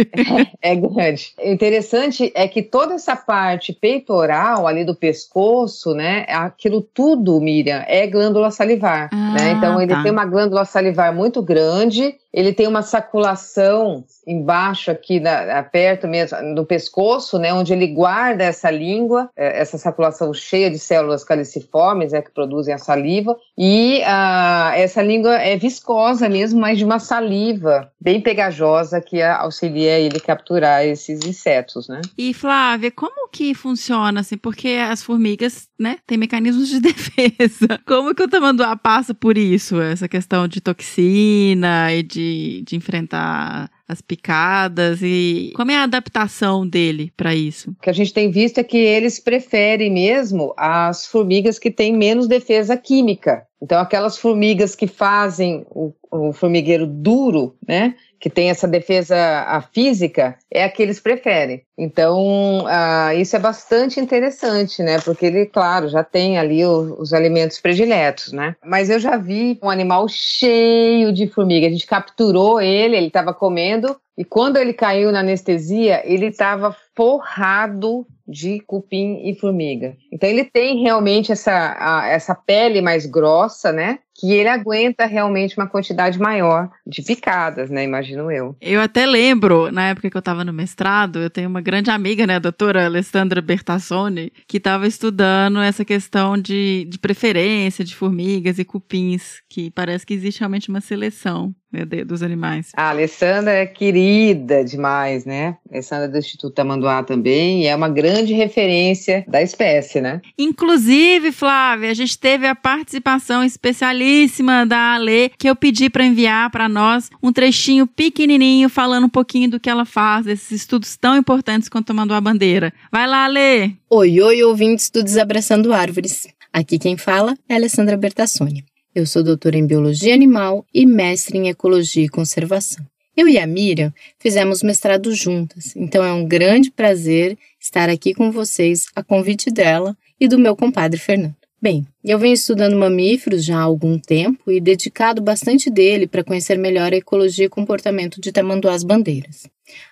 É, 0.63 0.71
é 0.71 0.77
grande. 0.77 1.33
O 1.43 1.49
interessante 1.49 2.31
é 2.37 2.47
que 2.47 2.63
toda 2.63 2.95
essa 2.95 3.17
parte 3.17 3.73
peitoral 3.73 4.69
ali 4.69 4.85
do 4.85 4.95
pescoço, 4.95 5.93
né, 5.93 6.25
aquilo 6.29 6.83
tudo, 6.83 7.41
Miriam, 7.41 7.83
é 7.89 8.07
glândula 8.07 8.53
salivar, 8.53 9.11
né? 9.13 9.19
ah, 9.19 9.33
né? 9.33 9.51
Então 9.59 9.83
ele 9.83 9.93
tá. 9.93 10.05
tem 10.05 10.13
uma 10.13 10.25
glândula 10.25 10.65
salivar 10.65 11.13
muito 11.13 11.43
grande 11.43 12.15
ele 12.35 12.53
tem 12.53 12.67
uma 12.67 12.83
saculação 12.83 14.05
embaixo 14.27 14.91
aqui, 14.91 15.21
na, 15.21 15.63
perto 15.63 16.09
mesmo, 16.09 16.55
do 16.55 16.65
pescoço, 16.65 17.39
né, 17.39 17.55
onde 17.55 17.73
ele 17.73 17.87
guarda 17.87 18.43
essa 18.43 18.71
língua, 18.71 19.31
é, 19.37 19.61
essa 19.61 19.79
saculação 19.79 20.35
cheia 20.35 20.71
de 20.71 20.79
células 20.79 21.23
caliciformes, 21.23 22.13
é, 22.13 22.21
que 22.21 22.33
produzem 22.33 22.75
a 22.75 22.79
saliva, 22.79 23.37
e 23.57 24.03
a, 24.05 24.73
essa 24.75 25.01
língua 25.01 25.35
é 25.37 25.57
viscosa 25.57 26.29
mesmo, 26.29 26.61
mas 26.61 26.79
de 26.79 26.85
uma 26.85 26.99
saliva 26.99 27.89
bem 28.01 28.21
pegajosa 28.21 29.01
que 29.01 29.23
auxilia 29.23 29.99
ele 29.99 30.19
capturar 30.19 30.85
esses 30.85 31.25
insetos, 31.25 31.89
né. 31.89 32.01
E 32.19 32.35
Flávia, 32.35 32.91
como 32.91 33.29
que 33.29 33.55
funciona, 33.55 34.21
assim, 34.21 34.37
porque 34.37 34.77
as 34.91 35.03
formigas, 35.03 35.69
né, 35.79 35.99
têm 36.07 36.19
mecanismos 36.19 36.69
de 36.69 36.81
defesa, 36.83 37.81
como 37.87 38.15
que 38.15 38.23
o 38.23 38.29
tamanduá 38.29 38.77
passa 38.77 39.15
por 39.15 39.37
isso, 39.37 39.81
essa 39.81 40.09
questão 40.09 40.49
de 40.49 40.61
toxina 40.61 41.93
e 41.93 42.03
de 42.03 42.45
de, 42.63 42.77
enfrentar 42.77 43.71
as 43.87 44.01
picadas 44.01 45.01
e 45.03 45.53
como 45.55 45.71
é 45.71 45.77
a 45.77 45.83
adaptação 45.83 46.67
dele 46.67 47.13
para 47.17 47.35
isso? 47.35 47.71
O 47.71 47.83
que 47.83 47.91
a 47.91 47.95
gente 47.95 48.13
tem 48.13 48.31
visto 48.31 48.59
é 48.59 48.65
que 48.65 48.79
eles 48.79 49.21
preferem 49.21 49.93
mesmo 49.93 50.55
as 50.57 51.07
formigas 51.07 51.59
que 51.59 51.71
têm 51.71 51.95
menos 51.95 52.27
defesa 52.27 52.77
química. 52.77 53.47
Então, 53.61 53.79
aquelas 53.79 54.19
formigas 54.19 54.75
que 54.75 54.87
fazem 54.87 55.65
o, 55.71 55.93
o 56.11 56.33
formigueiro 56.33 56.87
duro, 56.87 57.57
né? 57.67 57.95
que 58.21 58.31
tem 58.31 58.49
essa 58.49 58.67
defesa 58.67 59.69
física, 59.73 60.39
é 60.51 60.65
a 60.65 60.69
que 60.71 60.83
eles 60.83 60.99
preferem. 60.99 61.63
Então, 61.77 62.65
uh, 62.65 63.13
isso 63.17 63.35
é 63.35 63.39
bastante 63.39 63.99
interessante, 63.99 64.83
né? 64.83 65.01
Porque 65.01 65.27
ele, 65.27 65.47
claro, 65.47 65.89
já 65.89 66.05
tem 66.05 66.39
ali 66.39 66.65
o, 66.65 66.97
os 67.01 67.13
alimentos 67.13 67.61
prediletos, 67.61 68.33
né? 68.33 68.55
Mas 68.65 68.91
eu 68.91 69.01
já 69.01 69.17
vi 69.17 69.59
um 69.63 69.69
animal 69.69 70.07
cheio 70.09 71.13
de 71.13 71.27
formiga. 71.27 71.67
A 71.67 71.71
gente 71.71 71.87
capturou 71.87 72.61
ele, 72.61 72.97
ele 72.97 73.09
estava 73.09 73.35
comendo, 73.35 73.97
e 74.17 74.25
quando 74.25 74.57
ele 74.57 74.73
caiu 74.73 75.11
na 75.11 75.21
anestesia, 75.21 76.01
ele 76.05 76.27
estava 76.27 76.75
forrado 76.97 78.07
de 78.27 78.61
cupim 78.61 79.21
e 79.29 79.35
formiga. 79.35 79.97
Então 80.11 80.29
ele 80.29 80.45
tem 80.45 80.81
realmente 80.81 81.31
essa, 81.33 81.77
a, 81.79 82.09
essa 82.09 82.35
pele 82.35 82.81
mais 82.81 83.05
grossa, 83.05 83.73
né? 83.73 83.99
Que 84.15 84.33
ele 84.33 84.49
aguenta 84.49 85.05
realmente 85.05 85.59
uma 85.59 85.67
quantidade 85.67 86.19
maior 86.19 86.71
de 86.87 87.03
picadas, 87.03 87.69
né? 87.69 87.85
Imagino 87.85 88.31
eu. 88.31 88.57
Eu 88.61 88.81
até 88.81 89.05
lembro, 89.05 89.71
na 89.71 89.89
época 89.89 90.09
que 90.09 90.17
eu 90.17 90.21
estava 90.21 90.45
no 90.45 90.53
mestrado, 90.53 91.19
eu 91.19 91.29
tenho 91.29 91.51
uma 91.51 91.61
grande 91.65 91.91
amiga, 91.91 92.27
né, 92.27 92.37
a 92.37 92.39
doutora 92.39 92.85
Alessandra 92.85 93.41
Bertassoni, 93.41 94.31
que 94.47 94.59
estava 94.59 94.87
estudando 94.87 95.59
essa 95.59 95.85
questão 95.85 96.37
de, 96.37 96.87
de 96.89 96.99
preferência 96.99 97.85
de 97.85 97.97
formigas 97.97 98.59
e 98.59 98.65
cupins, 98.65 99.43
que 99.49 99.71
parece 99.71 100.07
que 100.07 100.15
existe 100.15 100.41
realmente 100.41 100.69
uma 100.69 100.81
seleção 100.81 101.55
né, 101.75 101.85
dos 102.05 102.23
animais. 102.23 102.71
A 102.77 102.91
Alessandra 102.91 103.53
é 103.53 103.67
querida 103.67 104.65
demais, 104.65 105.25
né? 105.25 105.57
A 105.69 105.75
Alessandra 105.75 106.05
é 106.05 106.09
do 106.09 106.19
Instituto 106.19 106.55
Tamanduá 106.55 107.03
também, 107.03 107.63
e 107.63 107.67
é 107.67 107.75
uma 107.75 107.89
grande 107.89 108.33
referência 108.33 109.25
da 109.27 109.43
espécie, 109.43 110.01
né? 110.01 110.21
Inclusive, 110.39 111.33
Flávia, 111.33 111.91
a 111.91 111.95
gente 111.95 112.17
teve 112.17 112.47
a 112.47 112.55
participação 112.55 113.43
especialíssima 113.43 114.65
da 114.65 114.95
Ale, 114.95 115.33
que 115.37 115.49
eu 115.49 115.57
pedi 115.57 115.91
para 115.91 116.07
enviar 116.07 116.51
para 116.51 116.69
nós 116.69 117.11
um 117.23 117.33
trechinho 117.33 117.87
pequenininho 117.87 118.69
falando 118.69 119.05
um 119.05 119.11
pouquinho 119.11 119.51
do 119.51 119.61
que 119.61 119.69
ela 119.69 119.85
faz, 119.85 120.27
desses 120.27 120.53
estudos 120.53 120.97
tão 120.97 121.17
importantes 121.17 121.69
quanto 121.69 121.87
Tamanduá 121.87 122.21
Bandeira. 122.21 122.73
Vai 122.93 123.07
lá, 123.07 123.25
Ale! 123.25 123.77
Oi, 123.91 124.21
oi, 124.21 124.43
ouvintes 124.43 124.91
do 124.91 125.03
Desabraçando 125.03 125.73
Árvores. 125.73 126.27
Aqui 126.53 126.79
quem 126.79 126.97
fala 126.97 127.37
é 127.49 127.55
Alessandra 127.57 127.97
Bertassoni. 127.97 128.65
Eu 128.95 129.07
sou 129.07 129.25
doutora 129.25 129.57
em 129.57 129.67
Biologia 129.67 130.15
Animal 130.15 130.65
e 130.73 130.87
mestre 130.87 131.37
em 131.37 131.49
Ecologia 131.49 132.05
e 132.05 132.09
Conservação. 132.09 132.87
Eu 133.17 133.29
e 133.29 133.37
a 133.39 133.45
Miriam 133.45 133.93
fizemos 134.21 134.63
mestrado 134.63 135.13
juntas, 135.13 135.75
então 135.75 136.05
é 136.05 136.13
um 136.13 136.25
grande 136.25 136.71
prazer 136.71 137.37
estar 137.59 137.89
aqui 137.89 138.15
com 138.15 138.31
vocês 138.31 138.87
a 138.95 139.03
convite 139.03 139.51
dela 139.51 139.97
e 140.21 140.29
do 140.29 140.39
meu 140.39 140.55
compadre 140.55 141.01
Fernando. 141.01 141.35
Bem, 141.61 141.85
eu 142.05 142.21
venho 142.21 142.35
estudando 142.35 142.77
mamíferos 142.77 143.45
já 143.45 143.59
há 143.59 143.63
algum 143.63 143.99
tempo 143.99 144.53
e 144.53 144.61
dedicado 144.61 145.21
bastante 145.21 145.69
dele 145.71 146.07
para 146.07 146.23
conhecer 146.23 146.57
melhor 146.57 146.93
a 146.93 146.97
ecologia 146.97 147.47
e 147.47 147.49
comportamento 147.49 148.21
de 148.21 148.31
tamanduás 148.31 148.85
bandeiras. 148.85 149.49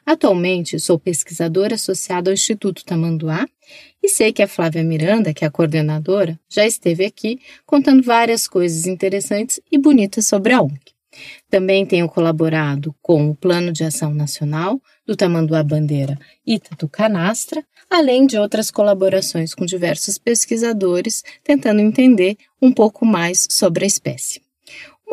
Atualmente, 0.07 0.79
sou 0.79 0.97
pesquisadora 0.97 1.75
associada 1.75 2.31
ao 2.31 2.35
Instituto 2.35 2.85
Tamanduá 2.85 3.49
e 4.03 4.09
sei 4.09 4.33
que 4.33 4.43
a 4.43 4.49
Flávia 4.49 4.83
Miranda, 4.83 5.33
que 5.33 5.45
é 5.45 5.49
a 5.49 5.51
coordenadora, 5.51 6.39
já 6.49 6.67
esteve 6.67 7.05
aqui 7.05 7.41
contando 7.65 8.03
várias 8.03 8.49
coisas 8.49 8.87
interessantes 8.87 9.61
e 9.71 9.79
bonitas 9.79 10.27
sobre 10.27 10.53
a 10.53 10.61
ONG. 10.61 10.81
Também 11.51 11.85
tenho 11.85 12.09
colaborado 12.09 12.95
com 13.03 13.29
o 13.29 13.35
Plano 13.35 13.71
de 13.71 13.85
Ação 13.85 14.15
Nacional 14.15 14.81
do 15.07 15.15
Tamanduá 15.15 15.63
Bandeira 15.63 16.19
Itatu 16.47 16.89
Canastra, 16.89 17.65
além 17.91 18.27
de 18.27 18.39
outras 18.39 18.71
colaborações 18.71 19.55
com 19.55 19.67
diversos 19.67 20.17
pesquisadores 20.17 21.23
tentando 21.45 21.81
entender 21.81 22.37
um 22.61 22.73
pouco 22.73 23.05
mais 23.05 23.47
sobre 23.51 23.85
a 23.85 23.87
espécie. 23.87 24.41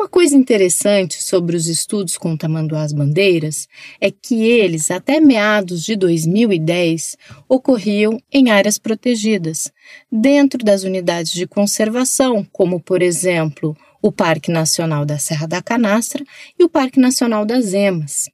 Uma 0.00 0.08
coisa 0.08 0.34
interessante 0.34 1.22
sobre 1.22 1.54
os 1.54 1.66
estudos 1.66 2.16
com 2.16 2.34
tamanduás 2.34 2.90
bandeiras 2.90 3.68
é 4.00 4.10
que 4.10 4.44
eles, 4.44 4.90
até 4.90 5.20
meados 5.20 5.84
de 5.84 5.94
2010, 5.94 7.18
ocorriam 7.46 8.18
em 8.32 8.50
áreas 8.50 8.78
protegidas, 8.78 9.70
dentro 10.10 10.64
das 10.64 10.84
unidades 10.84 11.32
de 11.32 11.46
conservação, 11.46 12.42
como, 12.50 12.80
por 12.80 13.02
exemplo, 13.02 13.76
o 14.00 14.10
Parque 14.10 14.50
Nacional 14.50 15.04
da 15.04 15.18
Serra 15.18 15.46
da 15.46 15.60
Canastra 15.60 16.24
e 16.58 16.64
o 16.64 16.68
Parque 16.70 16.98
Nacional 16.98 17.44
das 17.44 17.74
Emas, 17.74 18.30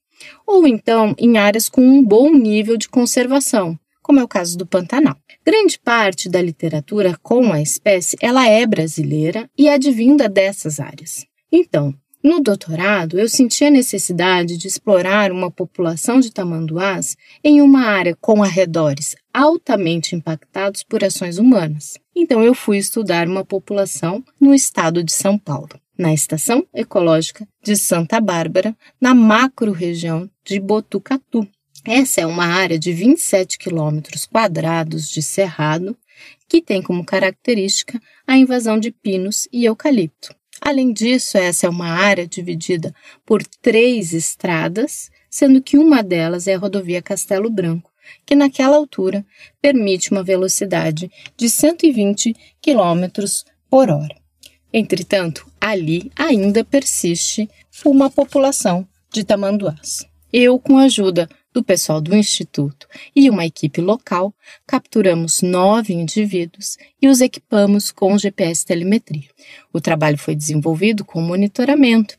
ou 0.46 0.68
então 0.68 1.16
em 1.18 1.36
áreas 1.36 1.68
com 1.68 1.80
um 1.80 2.00
bom 2.00 2.32
nível 2.32 2.76
de 2.76 2.88
conservação, 2.88 3.76
como 4.04 4.20
é 4.20 4.22
o 4.22 4.28
caso 4.28 4.56
do 4.56 4.68
Pantanal. 4.68 5.16
Grande 5.44 5.80
parte 5.80 6.28
da 6.28 6.40
literatura 6.40 7.18
com 7.20 7.52
a 7.52 7.60
espécie 7.60 8.16
ela 8.20 8.48
é 8.48 8.64
brasileira 8.64 9.50
e 9.58 9.68
advinda 9.68 10.28
dessas 10.28 10.78
áreas. 10.78 11.26
Então, 11.50 11.94
no 12.26 12.40
doutorado, 12.40 13.20
eu 13.20 13.28
senti 13.28 13.64
a 13.64 13.70
necessidade 13.70 14.56
de 14.56 14.66
explorar 14.66 15.30
uma 15.30 15.48
população 15.48 16.18
de 16.18 16.32
tamanduás 16.32 17.16
em 17.44 17.60
uma 17.60 17.82
área 17.82 18.16
com 18.20 18.42
arredores 18.42 19.14
altamente 19.32 20.16
impactados 20.16 20.82
por 20.82 21.04
ações 21.04 21.38
humanas. 21.38 21.98
Então, 22.16 22.42
eu 22.42 22.52
fui 22.52 22.78
estudar 22.78 23.28
uma 23.28 23.44
população 23.44 24.24
no 24.40 24.52
estado 24.52 25.04
de 25.04 25.12
São 25.12 25.38
Paulo, 25.38 25.78
na 25.96 26.12
Estação 26.12 26.66
Ecológica 26.74 27.46
de 27.62 27.76
Santa 27.76 28.20
Bárbara, 28.20 28.76
na 29.00 29.14
macro-região 29.14 30.28
de 30.44 30.58
Botucatu. 30.58 31.46
Essa 31.84 32.22
é 32.22 32.26
uma 32.26 32.46
área 32.46 32.76
de 32.76 32.92
27 32.92 33.56
quilômetros 33.56 34.26
quadrados 34.26 35.08
de 35.08 35.22
cerrado 35.22 35.96
que 36.48 36.60
tem 36.60 36.82
como 36.82 37.04
característica 37.04 38.00
a 38.26 38.36
invasão 38.36 38.80
de 38.80 38.90
pinos 38.90 39.46
e 39.52 39.64
eucalipto. 39.64 40.34
Além 40.60 40.92
disso, 40.92 41.36
essa 41.36 41.66
é 41.66 41.70
uma 41.70 41.88
área 41.88 42.26
dividida 42.26 42.94
por 43.24 43.42
três 43.62 44.12
estradas, 44.12 45.10
sendo 45.30 45.62
que 45.62 45.78
uma 45.78 46.02
delas 46.02 46.46
é 46.46 46.54
a 46.54 46.58
rodovia 46.58 47.02
Castelo 47.02 47.50
Branco, 47.50 47.90
que 48.24 48.34
naquela 48.34 48.76
altura 48.76 49.24
permite 49.60 50.10
uma 50.10 50.22
velocidade 50.22 51.10
de 51.36 51.48
120 51.50 52.34
km 52.62 53.24
por 53.68 53.90
hora. 53.90 54.16
Entretanto, 54.72 55.46
ali 55.60 56.10
ainda 56.16 56.64
persiste 56.64 57.48
uma 57.84 58.10
população 58.10 58.86
de 59.12 59.24
tamanduás. 59.24 60.06
Eu, 60.32 60.58
com 60.58 60.76
a 60.76 60.82
ajuda 60.82 61.28
do 61.56 61.64
pessoal 61.64 62.02
do 62.02 62.14
Instituto 62.14 62.86
e 63.14 63.30
uma 63.30 63.46
equipe 63.46 63.80
local, 63.80 64.34
capturamos 64.66 65.40
nove 65.40 65.94
indivíduos 65.94 66.76
e 67.00 67.08
os 67.08 67.22
equipamos 67.22 67.90
com 67.90 68.18
GPS 68.18 68.66
telemetria. 68.66 69.30
O 69.72 69.80
trabalho 69.80 70.18
foi 70.18 70.36
desenvolvido 70.36 71.02
com 71.02 71.22
monitoramento 71.22 72.18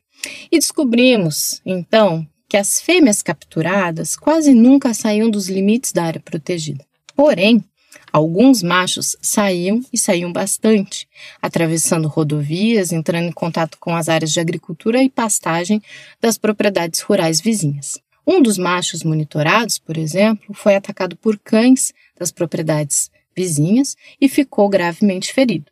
e 0.51 0.57
descobrimos, 0.57 1.61
então, 1.63 2.27
que 2.49 2.57
as 2.57 2.81
fêmeas 2.81 3.21
capturadas 3.21 4.15
quase 4.15 4.55
nunca 4.55 4.91
saíam 4.95 5.29
dos 5.29 5.47
limites 5.47 5.91
da 5.91 6.05
área 6.05 6.19
protegida. 6.19 6.83
Porém, 7.15 7.63
Alguns 8.11 8.63
machos 8.63 9.17
saíam 9.21 9.81
e 9.91 9.97
saíam 9.97 10.31
bastante, 10.31 11.07
atravessando 11.41 12.07
rodovias, 12.07 12.91
entrando 12.91 13.27
em 13.27 13.31
contato 13.31 13.77
com 13.79 13.95
as 13.95 14.07
áreas 14.07 14.31
de 14.31 14.39
agricultura 14.39 15.03
e 15.03 15.09
pastagem 15.09 15.81
das 16.19 16.37
propriedades 16.37 17.01
rurais 17.01 17.41
vizinhas. 17.41 17.99
Um 18.27 18.41
dos 18.41 18.57
machos 18.57 19.03
monitorados, 19.03 19.79
por 19.79 19.97
exemplo, 19.97 20.53
foi 20.53 20.75
atacado 20.75 21.15
por 21.15 21.39
cães 21.39 21.93
das 22.19 22.29
propriedades 22.29 23.09
vizinhas 23.33 23.95
e 24.19 24.27
ficou 24.27 24.67
gravemente 24.67 25.31
ferido. 25.31 25.71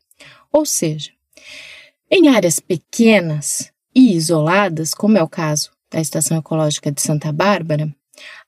Ou 0.54 0.66
seja, 0.66 1.12
em 2.10 2.30
áreas 2.30 2.62
pequenas 2.62 3.74
e 3.94 4.16
isoladas, 4.16 4.94
como 4.94 5.18
é 5.18 5.24
o 5.24 5.28
caso 5.28 5.72
da 5.92 6.00
Estação 6.00 6.38
Ecológica 6.38 6.90
de 6.90 7.02
Santa 7.02 7.30
Bárbara, 7.34 7.94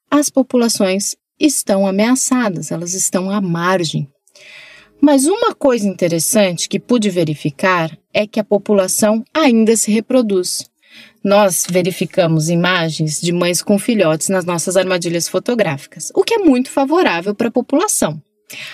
as 0.09 0.29
populações 0.29 1.17
estão 1.37 1.85
ameaçadas, 1.85 2.71
elas 2.71 2.93
estão 2.93 3.29
à 3.29 3.41
margem. 3.41 4.07
Mas 5.01 5.25
uma 5.25 5.53
coisa 5.53 5.85
interessante 5.85 6.69
que 6.69 6.79
pude 6.79 7.09
verificar 7.09 7.97
é 8.13 8.25
que 8.25 8.39
a 8.39 8.43
população 8.43 9.23
ainda 9.33 9.75
se 9.75 9.91
reproduz. 9.91 10.69
Nós 11.24 11.65
verificamos 11.69 12.50
imagens 12.50 13.19
de 13.19 13.31
mães 13.31 13.62
com 13.62 13.77
filhotes 13.77 14.29
nas 14.29 14.45
nossas 14.45 14.77
armadilhas 14.77 15.27
fotográficas, 15.27 16.12
o 16.15 16.24
que 16.24 16.36
é 16.36 16.38
muito 16.38 16.69
favorável 16.69 17.36
para 17.36 17.47
a 17.47 17.51
população. 17.51 18.21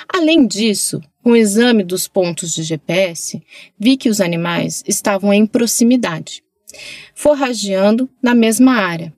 Além 0.07 0.45
disso, 0.45 1.01
com 1.23 1.31
o 1.31 1.35
exame 1.35 1.83
dos 1.83 2.07
pontos 2.07 2.53
de 2.53 2.63
GPS, 2.63 3.41
vi 3.79 3.97
que 3.97 4.09
os 4.09 4.21
animais 4.21 4.83
estavam 4.87 5.33
em 5.33 5.45
proximidade, 5.45 6.43
forrageando 7.15 8.09
na 8.21 8.35
mesma 8.35 8.73
área. 8.73 9.13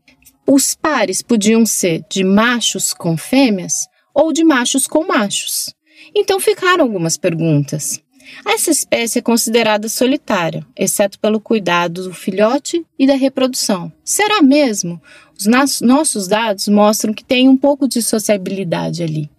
Os 0.48 0.76
pares 0.76 1.22
podiam 1.22 1.66
ser 1.66 2.06
de 2.10 2.24
machos 2.24 2.94
com 2.94 3.18
fêmeas 3.18 3.88
ou 4.14 4.32
de 4.32 4.44
machos 4.44 4.88
com 4.88 5.06
machos. 5.06 5.74
Então 6.16 6.40
ficaram 6.40 6.84
algumas 6.86 7.18
perguntas. 7.18 8.00
Essa 8.46 8.72
espécie 8.72 9.20
é 9.20 9.22
considerada 9.22 9.88
solitária, 9.90 10.66
exceto 10.76 11.20
pelo 11.20 11.40
cuidado 11.40 12.04
do 12.04 12.14
filhote 12.14 12.86
e 12.98 13.06
da 13.06 13.16
reprodução. 13.16 13.92
Será 14.04 14.42
mesmo? 14.42 15.02
Os 15.38 15.46
nossos 15.82 16.28
dados 16.28 16.68
mostram 16.68 17.14
que 17.14 17.24
tem 17.24 17.50
um 17.50 17.58
pouco 17.58 17.88
de 17.88 18.02
sociabilidade 18.02 19.04
ali. 19.04 19.30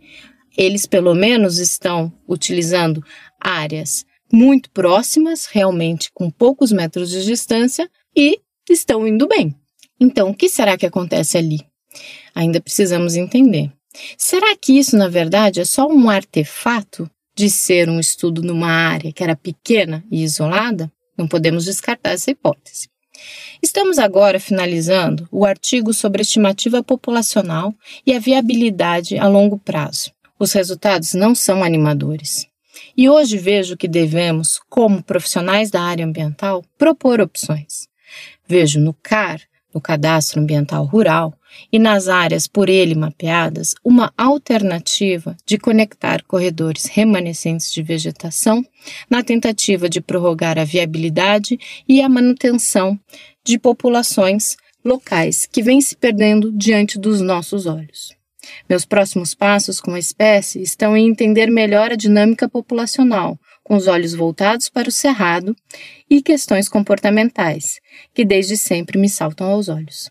Eles, 0.57 0.87
pelo 0.87 1.15
menos, 1.15 1.59
estão 1.59 2.13
utilizando 2.29 3.05
áreas 3.41 4.05
muito 4.33 4.71
próximas, 4.71 5.47
realmente 5.47 6.11
com 6.13 6.31
poucos 6.31 6.73
metros 6.73 7.11
de 7.11 7.25
distância, 7.25 7.89
e 8.17 8.41
estão 8.69 9.07
indo 9.07 9.29
bem. 9.29 9.55
Então, 10.01 10.31
o 10.31 10.35
que 10.35 10.49
será 10.49 10.77
que 10.77 10.87
acontece 10.87 11.39
ali? 11.39 11.61
Ainda 12.35 12.61
precisamos 12.61 13.17
entender. 13.17 13.73
Será 14.19 14.55
que 14.57 14.79
isso, 14.79 14.97
na 14.97 15.09
verdade, 15.09 15.61
é 15.61 15.65
só 15.65 15.87
um 15.87 16.11
artefato 16.11 17.11
de 17.37 17.51
ser 17.51 17.91
um 17.91 18.01
estudo 18.01 18.43
numa 18.43 18.71
área 18.71 19.13
que 19.13 19.23
era 19.23 19.37
pequena 19.37 20.03
e 20.11 20.23
isolada? 20.25 20.91
Não 21.17 21.29
podemos 21.29 21.67
descartar 21.67 22.11
essa 22.11 22.31
hipótese. 22.31 22.89
Estamos 23.63 23.99
agora 23.99 24.41
finalizando 24.41 25.29
o 25.31 25.45
artigo 25.45 25.93
sobre 25.93 26.23
estimativa 26.23 26.83
populacional 26.83 27.75
e 28.07 28.15
a 28.15 28.19
viabilidade 28.19 29.19
a 29.19 29.27
longo 29.29 29.59
prazo. 29.59 30.13
Os 30.39 30.53
resultados 30.53 31.15
não 31.15 31.35
são 31.35 31.63
animadores. 31.63 32.47
E 32.97 33.09
hoje 33.09 33.39
vejo 33.39 33.77
que 33.77 33.89
devemos, 33.89 34.61
como 34.69 35.03
profissionais 35.03 35.71
da 35.71 35.81
área 35.81 36.05
ambiental, 36.05 36.65
propor 36.77 37.21
opções. 37.21 37.89
Vejo 38.47 38.79
no 38.79 38.95
CAR, 38.95 39.41
no 39.77 39.81
Cadastro 39.81 40.41
Ambiental 40.41 40.87
Rural, 40.87 41.35
e 41.71 41.79
nas 41.79 42.09
áreas 42.09 42.47
por 42.47 42.71
ele 42.71 42.95
mapeadas, 42.95 43.75
uma 43.85 44.11
alternativa 44.17 45.37
de 45.45 45.59
conectar 45.59 46.23
corredores 46.23 46.87
remanescentes 46.87 47.71
de 47.71 47.83
vegetação 47.83 48.65
na 49.09 49.23
tentativa 49.23 49.87
de 49.87 50.01
prorrogar 50.01 50.59
a 50.59 50.65
viabilidade 50.65 51.59
e 51.87 52.01
a 52.01 52.09
manutenção 52.09 52.99
de 53.45 53.59
populações 53.59 54.57
locais 54.83 55.47
que 55.47 55.63
vêm 55.63 55.81
se 55.81 55.95
perdendo 55.95 56.51
diante 56.53 56.99
dos 56.99 57.21
nossos 57.21 57.67
olhos. 57.67 58.17
Meus 58.69 58.87
próximos 58.87 59.35
passos 59.35 59.79
com 59.79 59.93
a 59.93 59.99
espécie 59.99 60.63
estão 60.63 60.97
em 60.97 61.09
entender 61.09 61.51
melhor 61.51 61.93
a 61.93 61.97
dinâmica 61.97 62.49
populacional, 62.49 63.39
com 63.67 63.75
os 63.75 63.89
olhos 63.89 64.15
voltados 64.15 64.69
para 64.69 64.89
o 64.89 64.93
cerrado, 64.93 65.57
e 66.09 66.23
questões 66.23 66.69
comportamentais, 66.69 67.81
que 68.15 68.25
desde 68.25 68.57
sempre 68.57 68.97
me 68.97 69.09
saltam 69.09 69.49
aos 69.49 69.69
olhos. 69.69 70.09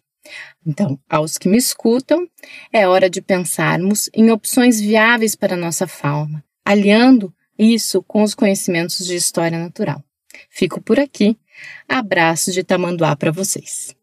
Então, 0.68 1.00
aos 1.10 1.38
que 1.38 1.48
me 1.48 1.56
escutam, 1.56 2.28
é 2.70 2.86
hora 2.86 3.10
de 3.10 3.22
pensarmos 3.22 4.10
em 4.14 4.30
opções 4.30 4.82
viáveis 4.82 5.38
para 5.38 5.54
a 5.54 5.58
nossa 5.58 5.88
fauna, 5.88 6.44
aliando 6.66 7.34
isso 7.58 8.04
com 8.04 8.24
os 8.24 8.36
conhecimentos 8.36 9.06
de 9.06 9.16
história 9.16 9.58
natural. 9.58 10.04
Fico 10.50 10.82
por 10.82 11.00
aqui. 11.00 11.38
Abraço 11.88 12.52
de 12.52 12.62
Tamanduá 12.62 13.16
para 13.16 13.32
vocês. 13.32 13.96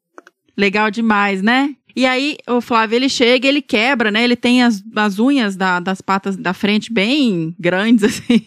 Legal 0.56 0.90
demais, 0.90 1.42
né? 1.42 1.76
E 1.94 2.06
aí 2.06 2.36
o 2.48 2.60
Flávio 2.60 2.96
ele 2.96 3.08
chega, 3.08 3.46
ele 3.46 3.62
quebra, 3.62 4.10
né? 4.10 4.22
Ele 4.24 4.36
tem 4.36 4.62
as, 4.62 4.82
as 4.96 5.18
unhas 5.18 5.56
da, 5.56 5.80
das 5.80 6.00
patas 6.00 6.36
da 6.36 6.54
frente 6.54 6.92
bem 6.92 7.54
grandes, 7.58 8.04
assim. 8.04 8.40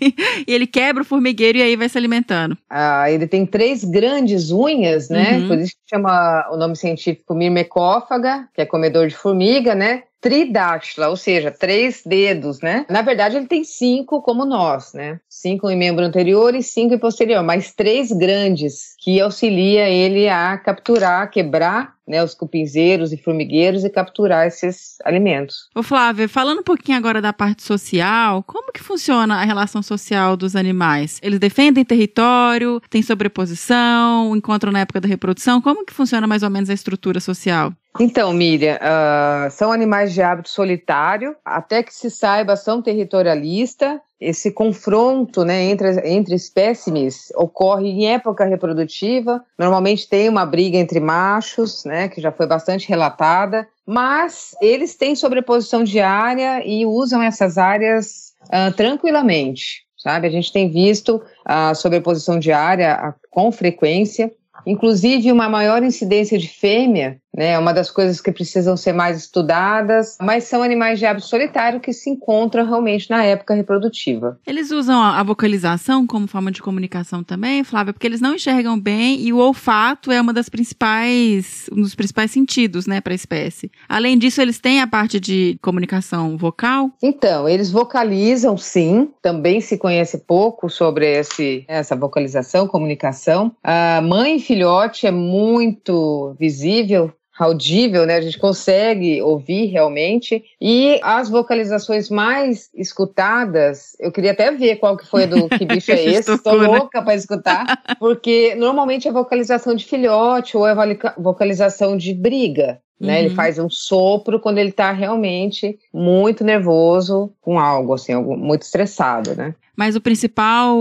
e 0.48 0.54
ele 0.54 0.68
quebra 0.68 1.04
o 1.04 1.06
formigueiro 1.06 1.58
e 1.58 1.62
aí 1.62 1.76
vai 1.76 1.90
se 1.90 1.98
alimentando. 1.98 2.58
Ah, 2.70 3.10
ele 3.10 3.28
tem 3.28 3.46
três 3.46 3.84
grandes 3.84 4.52
unhas, 4.52 5.10
né? 5.10 5.38
Uhum. 5.38 5.48
Por 5.48 5.58
isso 5.60 5.74
que 5.74 5.96
chama 5.96 6.48
o 6.52 6.58
nome 6.58 6.76
científico 6.76 7.34
mirmecófaga, 7.34 8.48
que 8.54 8.62
é 8.62 8.66
comedor 8.66 9.08
de 9.08 9.16
formiga, 9.16 9.76
né? 9.76 10.04
Tridátila, 10.26 11.10
ou 11.10 11.16
seja, 11.16 11.52
três 11.52 12.02
dedos, 12.04 12.60
né? 12.60 12.84
Na 12.90 13.04
verdade, 13.04 13.38
ele 13.38 13.46
tem 13.46 13.64
cinco, 13.64 14.24
como 14.24 14.44
nós, 14.44 14.92
né? 14.92 15.20
Cinco 15.30 15.70
em 15.70 15.78
membro 15.78 16.04
anterior 16.04 16.56
e 16.56 16.64
cinco 16.64 16.96
em 16.96 16.98
posterior, 16.98 17.44
mas 17.44 17.74
três 17.76 18.12
grandes 18.12 18.95
que 19.06 19.22
auxilia 19.22 19.88
ele 19.88 20.28
a 20.28 20.58
capturar, 20.58 21.30
quebrar 21.30 21.94
né, 22.08 22.24
os 22.24 22.34
cupinzeiros 22.34 23.14
e 23.14 23.18
formigueiros 23.18 23.84
e 23.84 23.90
capturar 23.90 24.48
esses 24.48 24.98
alimentos. 25.06 25.70
Ô 25.76 25.84
Flávia, 25.84 26.28
falando 26.28 26.62
um 26.62 26.64
pouquinho 26.64 26.98
agora 26.98 27.22
da 27.22 27.32
parte 27.32 27.62
social, 27.62 28.42
como 28.42 28.72
que 28.72 28.82
funciona 28.82 29.36
a 29.36 29.44
relação 29.44 29.84
social 29.84 30.36
dos 30.36 30.56
animais? 30.56 31.20
Eles 31.22 31.38
defendem 31.38 31.86
território, 31.86 32.82
têm 32.90 33.04
sobreposição, 33.04 34.36
encontram 34.36 34.72
na 34.72 34.80
época 34.80 35.00
da 35.00 35.08
reprodução? 35.08 35.62
Como 35.62 35.86
que 35.86 35.94
funciona 35.94 36.26
mais 36.26 36.42
ou 36.42 36.50
menos 36.50 36.72
a 36.72 36.74
estrutura 36.74 37.20
social? 37.20 37.72
Então, 38.00 38.34
Miriam, 38.34 38.76
uh, 38.78 39.52
são 39.52 39.72
animais 39.72 40.14
de 40.14 40.22
hábito 40.22 40.50
solitário, 40.50 41.36
até 41.46 41.84
que 41.84 41.94
se 41.94 42.10
saiba, 42.10 42.56
são 42.56 42.82
territorialista. 42.82 44.02
Esse 44.20 44.52
confronto 44.52 45.44
né, 45.44 45.64
entre, 45.64 46.08
entre 46.08 46.36
espécimes 46.36 47.32
ocorre 47.36 47.90
em 47.90 48.08
época 48.08 48.46
reprodutiva. 48.46 49.44
Normalmente 49.60 50.08
tem 50.08 50.30
uma 50.30 50.46
briga 50.46 50.78
entre 50.78 51.00
machos, 51.02 51.84
né, 51.84 52.08
que 52.08 52.22
já 52.22 52.32
foi 52.32 52.48
bastante 52.48 52.88
relatada, 52.88 53.68
mas 53.86 54.56
eles 54.62 54.96
têm 54.96 55.16
sobreposição 55.16 55.84
diária 55.84 56.66
e 56.66 56.86
usam 56.86 57.22
essas 57.22 57.58
áreas 57.58 58.34
uh, 58.46 58.74
tranquilamente. 58.74 59.86
Sabe? 59.98 60.28
A 60.28 60.30
gente 60.32 60.54
tem 60.54 60.70
visto 60.70 61.22
a 61.44 61.74
sobreposição 61.74 62.40
diária 62.40 63.16
com 63.30 63.52
frequência. 63.52 64.32
Inclusive, 64.66 65.32
uma 65.32 65.50
maior 65.50 65.84
incidência 65.84 66.38
de 66.38 66.48
fêmea, 66.48 67.20
né, 67.36 67.52
é 67.52 67.60
uma 67.60 67.74
das 67.74 67.92
coisas 67.92 68.22
que 68.22 68.32
precisam 68.32 68.78
ser 68.78 68.94
mais 68.94 69.18
estudadas, 69.18 70.18
mas 70.22 70.46
são 70.46 70.64
animais 70.64 71.00
de 71.00 71.06
hábito 71.06 71.28
solitário 71.28 71.80
que 71.80 71.92
se 71.94 72.10
encontram 72.10 72.66
realmente 72.66 73.10
na 73.10 73.24
época 73.24 73.54
reprodutiva. 73.54 74.40
Eles 74.46 74.72
usam 74.72 75.02
a 75.02 75.22
vocalização 75.24 76.08
como 76.08 76.28
forma 76.28 76.52
de 76.52 76.62
comunicação 76.62 77.24
também, 77.24 77.64
Flávia, 77.64 77.94
porque 77.94 78.08
eles 78.08 78.22
não 78.22 78.36
enxergam 78.36 78.80
bem 78.80 79.20
e 79.20 79.34
o 79.34 79.38
olfato 79.38 80.12
é 80.12 80.20
uma 80.20 80.34
das 80.34 80.50
principais, 80.50 81.70
um 81.72 81.82
dos 81.82 81.96
principais 81.96 82.32
sentidos, 82.32 82.88
né, 82.88 83.02
para 83.02 83.14
a 83.14 83.16
espécie. 83.16 83.72
Além 83.88 84.18
disso, 84.18 84.42
eles 84.42 84.60
têm 84.60 84.82
a 84.82 84.88
parte 84.88 85.20
de 85.20 85.58
comunicação 85.62 86.38
vocal? 86.38 86.92
Então, 87.02 87.48
eles 87.50 87.72
vocalizam 87.72 88.58
sim, 88.58 89.10
também 89.22 89.60
se 89.60 89.78
conhece 89.78 90.20
pouco 90.20 90.70
sobre 90.70 91.06
esse, 91.06 91.66
essa 91.68 91.96
vocalização, 91.96 92.68
comunicação. 92.68 93.52
A 93.64 94.02
mãe 94.02 94.38
e 94.38 94.40
filhote 94.40 95.08
é 95.08 95.12
muito 95.12 96.36
visível 96.40 97.12
audível, 97.38 98.06
né? 98.06 98.16
A 98.16 98.22
gente 98.22 98.40
consegue 98.40 99.22
ouvir 99.22 99.66
realmente. 99.66 100.44
E 100.60 101.00
as 101.04 101.30
vocalizações 101.30 102.10
mais 102.10 102.70
escutadas, 102.74 103.96
eu 104.00 104.12
queria 104.12 104.32
até 104.32 104.52
ver 104.52 104.78
qual 104.78 104.96
que 104.96 105.06
foi 105.06 105.28
do 105.28 105.50
que 105.50 105.66
bicho 105.66 105.92
é 105.92 106.02
esse. 106.06 106.32
Estou 106.32 106.56
louca 106.56 107.02
para 107.02 107.16
escutar, 107.16 107.96
porque 108.00 108.56
normalmente 108.56 109.08
é 109.08 109.12
vocalização 109.12 109.76
de 109.76 109.86
filhote 109.86 110.56
ou 110.56 110.66
é 110.68 110.74
vocalização 111.18 111.98
de 111.98 112.14
briga. 112.14 112.80
Né, 113.00 113.26
Ele 113.26 113.36
faz 113.36 113.60
um 113.60 113.70
sopro 113.70 114.40
quando 114.40 114.58
ele 114.58 114.70
está 114.70 114.92
realmente 114.94 115.78
muito 115.94 116.46
nervoso 116.46 117.30
com 117.42 117.60
algo, 117.60 117.94
assim, 117.94 118.14
algo 118.14 118.38
muito 118.38 118.62
estressado, 118.62 119.36
né? 119.36 119.54
Mas 119.76 119.96
o 119.96 120.02
principal 120.02 120.78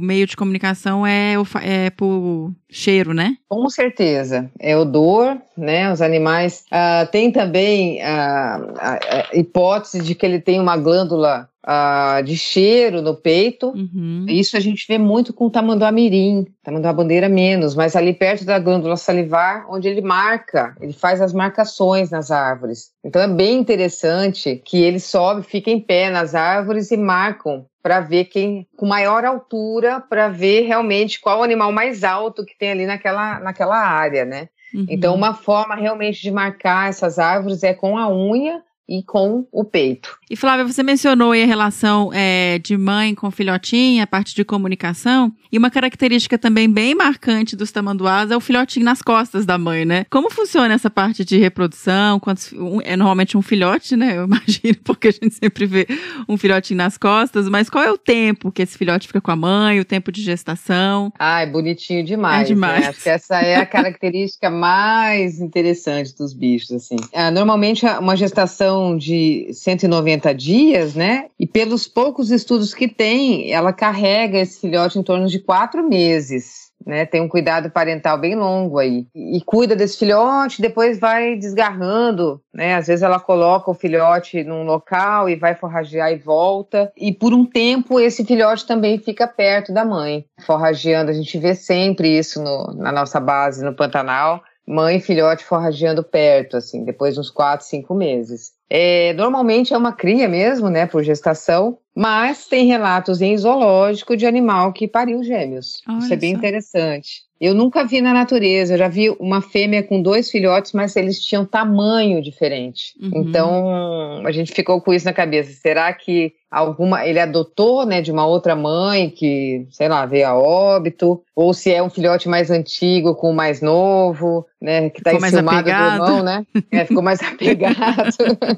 meio 0.00 0.26
de 0.26 0.36
comunicação 0.36 1.04
é, 1.04 1.36
o, 1.36 1.44
é 1.60 1.90
por 1.90 2.52
cheiro, 2.70 3.12
né? 3.12 3.36
Com 3.48 3.68
certeza. 3.68 4.48
É 4.60 4.76
odor, 4.76 5.36
né? 5.56 5.92
Os 5.92 6.00
animais. 6.00 6.64
Uh, 6.66 7.10
tem 7.10 7.32
também 7.32 8.00
a, 8.02 8.56
a, 8.78 8.92
a 8.94 9.36
hipótese 9.36 10.00
de 10.00 10.14
que 10.14 10.24
ele 10.24 10.40
tem 10.40 10.60
uma 10.60 10.76
glândula 10.76 11.48
Uh, 11.66 12.22
de 12.22 12.36
cheiro 12.36 13.02
no 13.02 13.12
peito. 13.12 13.70
Uhum. 13.70 14.24
Isso 14.28 14.56
a 14.56 14.60
gente 14.60 14.86
vê 14.86 14.98
muito 14.98 15.32
com 15.32 15.46
o 15.46 15.50
tamanduá 15.50 15.90
mirim, 15.90 16.46
tamanduá 16.62 16.92
bandeira 16.92 17.28
menos, 17.28 17.74
mas 17.74 17.96
ali 17.96 18.14
perto 18.14 18.44
da 18.44 18.56
glândula 18.60 18.96
salivar, 18.96 19.66
onde 19.68 19.88
ele 19.88 20.00
marca, 20.00 20.76
ele 20.80 20.92
faz 20.92 21.20
as 21.20 21.32
marcações 21.32 22.08
nas 22.08 22.30
árvores. 22.30 22.92
Então 23.04 23.20
é 23.20 23.26
bem 23.26 23.58
interessante 23.58 24.62
que 24.64 24.80
ele 24.80 25.00
sobe, 25.00 25.42
fica 25.42 25.68
em 25.68 25.80
pé 25.80 26.08
nas 26.08 26.36
árvores 26.36 26.92
e 26.92 26.96
marcam 26.96 27.66
para 27.82 27.98
ver 27.98 28.26
quem 28.26 28.66
com 28.76 28.86
maior 28.86 29.24
altura, 29.24 30.00
para 30.00 30.28
ver 30.28 30.62
realmente 30.62 31.20
qual 31.20 31.40
o 31.40 31.42
animal 31.42 31.72
mais 31.72 32.04
alto 32.04 32.44
que 32.44 32.56
tem 32.56 32.70
ali 32.70 32.86
naquela, 32.86 33.40
naquela 33.40 33.76
área, 33.76 34.24
né? 34.24 34.48
Uhum. 34.74 34.86
Então, 34.88 35.14
uma 35.14 35.34
forma 35.34 35.74
realmente 35.74 36.20
de 36.20 36.30
marcar 36.30 36.88
essas 36.88 37.18
árvores 37.18 37.62
é 37.62 37.72
com 37.72 37.96
a 37.96 38.08
unha 38.08 38.62
e 38.88 39.02
com 39.02 39.46
o 39.50 39.64
peito. 39.64 40.16
E 40.30 40.36
Flávia, 40.36 40.64
você 40.64 40.82
mencionou 40.82 41.32
aí 41.32 41.42
a 41.42 41.46
relação 41.46 42.10
é, 42.12 42.58
de 42.58 42.76
mãe 42.76 43.14
com 43.14 43.30
filhotinho, 43.30 44.02
a 44.02 44.06
parte 44.06 44.34
de 44.34 44.44
comunicação, 44.44 45.32
e 45.50 45.58
uma 45.58 45.70
característica 45.70 46.38
também 46.38 46.68
bem 46.68 46.94
marcante 46.94 47.56
dos 47.56 47.72
tamanduás 47.72 48.30
é 48.30 48.36
o 48.36 48.40
filhotinho 48.40 48.84
nas 48.84 49.02
costas 49.02 49.46
da 49.46 49.58
mãe, 49.58 49.84
né? 49.84 50.04
Como 50.10 50.30
funciona 50.30 50.74
essa 50.74 50.90
parte 50.90 51.24
de 51.24 51.36
reprodução? 51.38 52.20
Quantos, 52.20 52.52
um, 52.52 52.80
é 52.82 52.96
normalmente 52.96 53.36
um 53.36 53.42
filhote, 53.42 53.96
né? 53.96 54.16
Eu 54.16 54.24
imagino, 54.26 54.76
porque 54.84 55.08
a 55.08 55.12
gente 55.12 55.34
sempre 55.34 55.66
vê 55.66 55.86
um 56.28 56.36
filhotinho 56.36 56.78
nas 56.78 56.98
costas, 56.98 57.48
mas 57.48 57.70
qual 57.70 57.82
é 57.84 57.90
o 57.90 57.98
tempo 57.98 58.52
que 58.52 58.62
esse 58.62 58.76
filhote 58.76 59.06
fica 59.06 59.20
com 59.20 59.30
a 59.30 59.36
mãe, 59.36 59.80
o 59.80 59.84
tempo 59.84 60.12
de 60.12 60.22
gestação? 60.22 61.12
Ai, 61.18 61.46
bonitinho 61.46 62.04
demais. 62.04 62.42
É 62.42 62.44
demais. 62.44 62.80
Né? 62.80 62.88
Acho 62.88 63.02
que 63.02 63.08
essa 63.08 63.40
é 63.40 63.56
a 63.56 63.66
característica 63.66 64.50
mais 64.50 65.40
interessante 65.40 66.16
dos 66.16 66.32
bichos, 66.32 66.72
assim. 66.72 66.96
Ah, 67.14 67.30
normalmente, 67.30 67.86
uma 67.86 68.16
gestação 68.16 68.75
de 68.96 69.50
190 69.52 70.34
dias, 70.34 70.94
né? 70.94 71.26
E 71.38 71.46
pelos 71.46 71.86
poucos 71.86 72.30
estudos 72.30 72.74
que 72.74 72.88
tem, 72.88 73.52
ela 73.52 73.72
carrega 73.72 74.38
esse 74.38 74.60
filhote 74.60 74.98
em 74.98 75.02
torno 75.02 75.26
de 75.26 75.38
quatro 75.38 75.86
meses. 75.86 76.66
Né, 76.84 77.04
tem 77.04 77.20
um 77.20 77.26
cuidado 77.26 77.68
parental 77.68 78.16
bem 78.16 78.36
longo 78.36 78.78
aí. 78.78 79.08
E, 79.12 79.38
e 79.38 79.40
cuida 79.40 79.74
desse 79.74 79.98
filhote, 79.98 80.62
depois 80.62 81.00
vai 81.00 81.34
desgarrando, 81.34 82.40
né? 82.54 82.76
Às 82.76 82.86
vezes 82.86 83.02
ela 83.02 83.18
coloca 83.18 83.70
o 83.70 83.74
filhote 83.74 84.44
num 84.44 84.62
local 84.62 85.28
e 85.28 85.34
vai 85.34 85.56
forragear 85.56 86.12
e 86.12 86.16
volta. 86.16 86.92
E 86.96 87.12
por 87.12 87.32
um 87.32 87.44
tempo 87.44 87.98
esse 87.98 88.24
filhote 88.24 88.66
também 88.66 88.98
fica 88.98 89.26
perto 89.26 89.72
da 89.72 89.84
mãe, 89.84 90.26
forrageando. 90.46 91.10
A 91.10 91.14
gente 91.14 91.36
vê 91.38 91.56
sempre 91.56 92.16
isso 92.16 92.40
no, 92.40 92.72
na 92.74 92.92
nossa 92.92 93.18
base 93.18 93.64
no 93.64 93.74
Pantanal 93.74 94.40
mãe 94.66 94.96
e 94.96 95.00
filhote 95.00 95.44
forrageando 95.44 96.02
perto, 96.02 96.56
assim, 96.56 96.84
depois 96.84 97.14
de 97.14 97.20
uns 97.20 97.30
quatro, 97.30 97.64
cinco 97.64 97.94
meses. 97.94 98.52
É, 98.68 99.12
normalmente 99.14 99.72
é 99.72 99.78
uma 99.78 99.92
cria 99.92 100.28
mesmo, 100.28 100.68
né, 100.68 100.86
por 100.86 101.02
gestação, 101.02 101.78
mas 101.96 102.46
tem 102.46 102.66
relatos 102.66 103.22
em 103.22 103.34
zoológico 103.38 104.14
de 104.18 104.26
animal 104.26 104.70
que 104.70 104.86
pariu 104.86 105.24
gêmeos. 105.24 105.80
Olha 105.88 105.98
Isso 105.98 106.12
é 106.12 106.16
bem 106.16 106.32
só. 106.32 106.38
interessante. 106.38 107.26
Eu 107.40 107.54
nunca 107.54 107.84
vi 107.84 108.00
na 108.00 108.14
natureza, 108.14 108.74
eu 108.74 108.78
já 108.78 108.88
vi 108.88 109.10
uma 109.20 109.42
fêmea 109.42 109.82
com 109.82 110.00
dois 110.00 110.30
filhotes, 110.30 110.72
mas 110.72 110.96
eles 110.96 111.20
tinham 111.22 111.44
tamanho 111.44 112.22
diferente. 112.22 112.94
Uhum. 113.00 113.10
Então 113.14 114.26
a 114.26 114.32
gente 114.32 114.52
ficou 114.52 114.80
com 114.80 114.92
isso 114.92 115.04
na 115.04 115.12
cabeça. 115.12 115.52
Será 115.52 115.92
que 115.92 116.32
alguma 116.50 117.06
ele 117.06 117.20
adotou, 117.20 117.84
né, 117.84 118.00
de 118.00 118.10
uma 118.10 118.26
outra 118.26 118.56
mãe 118.56 119.10
que, 119.10 119.66
sei 119.70 119.88
lá, 119.88 120.06
veio 120.06 120.28
a 120.28 120.34
óbito, 120.34 121.22
ou 121.34 121.52
se 121.52 121.70
é 121.70 121.82
um 121.82 121.90
filhote 121.90 122.28
mais 122.28 122.50
antigo 122.50 123.14
com 123.14 123.30
o 123.30 123.34
mais 123.34 123.60
novo, 123.60 124.46
né, 124.60 124.88
que 124.88 124.98
Ficou 124.98 125.20
mais 125.20 125.34
enciumado 125.34 125.64
do 125.64 125.70
irmão, 125.70 126.22
né? 126.22 126.46
É, 126.70 126.84
ficou 126.86 127.02
mais 127.02 127.20
apegado. 127.22 128.16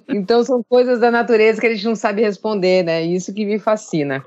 então 0.09 0.45
são 0.45 0.63
coisas 0.69 1.01
da 1.01 1.11
natureza 1.11 1.61
que 1.61 1.67
a 1.67 1.75
gente 1.75 1.85
não 1.85 1.97
sabe 1.97 2.23
responder, 2.23 2.85
né? 2.85 3.03
Isso 3.03 3.28
que 3.33 3.45
me 3.45 3.59
fascina. 3.59 4.25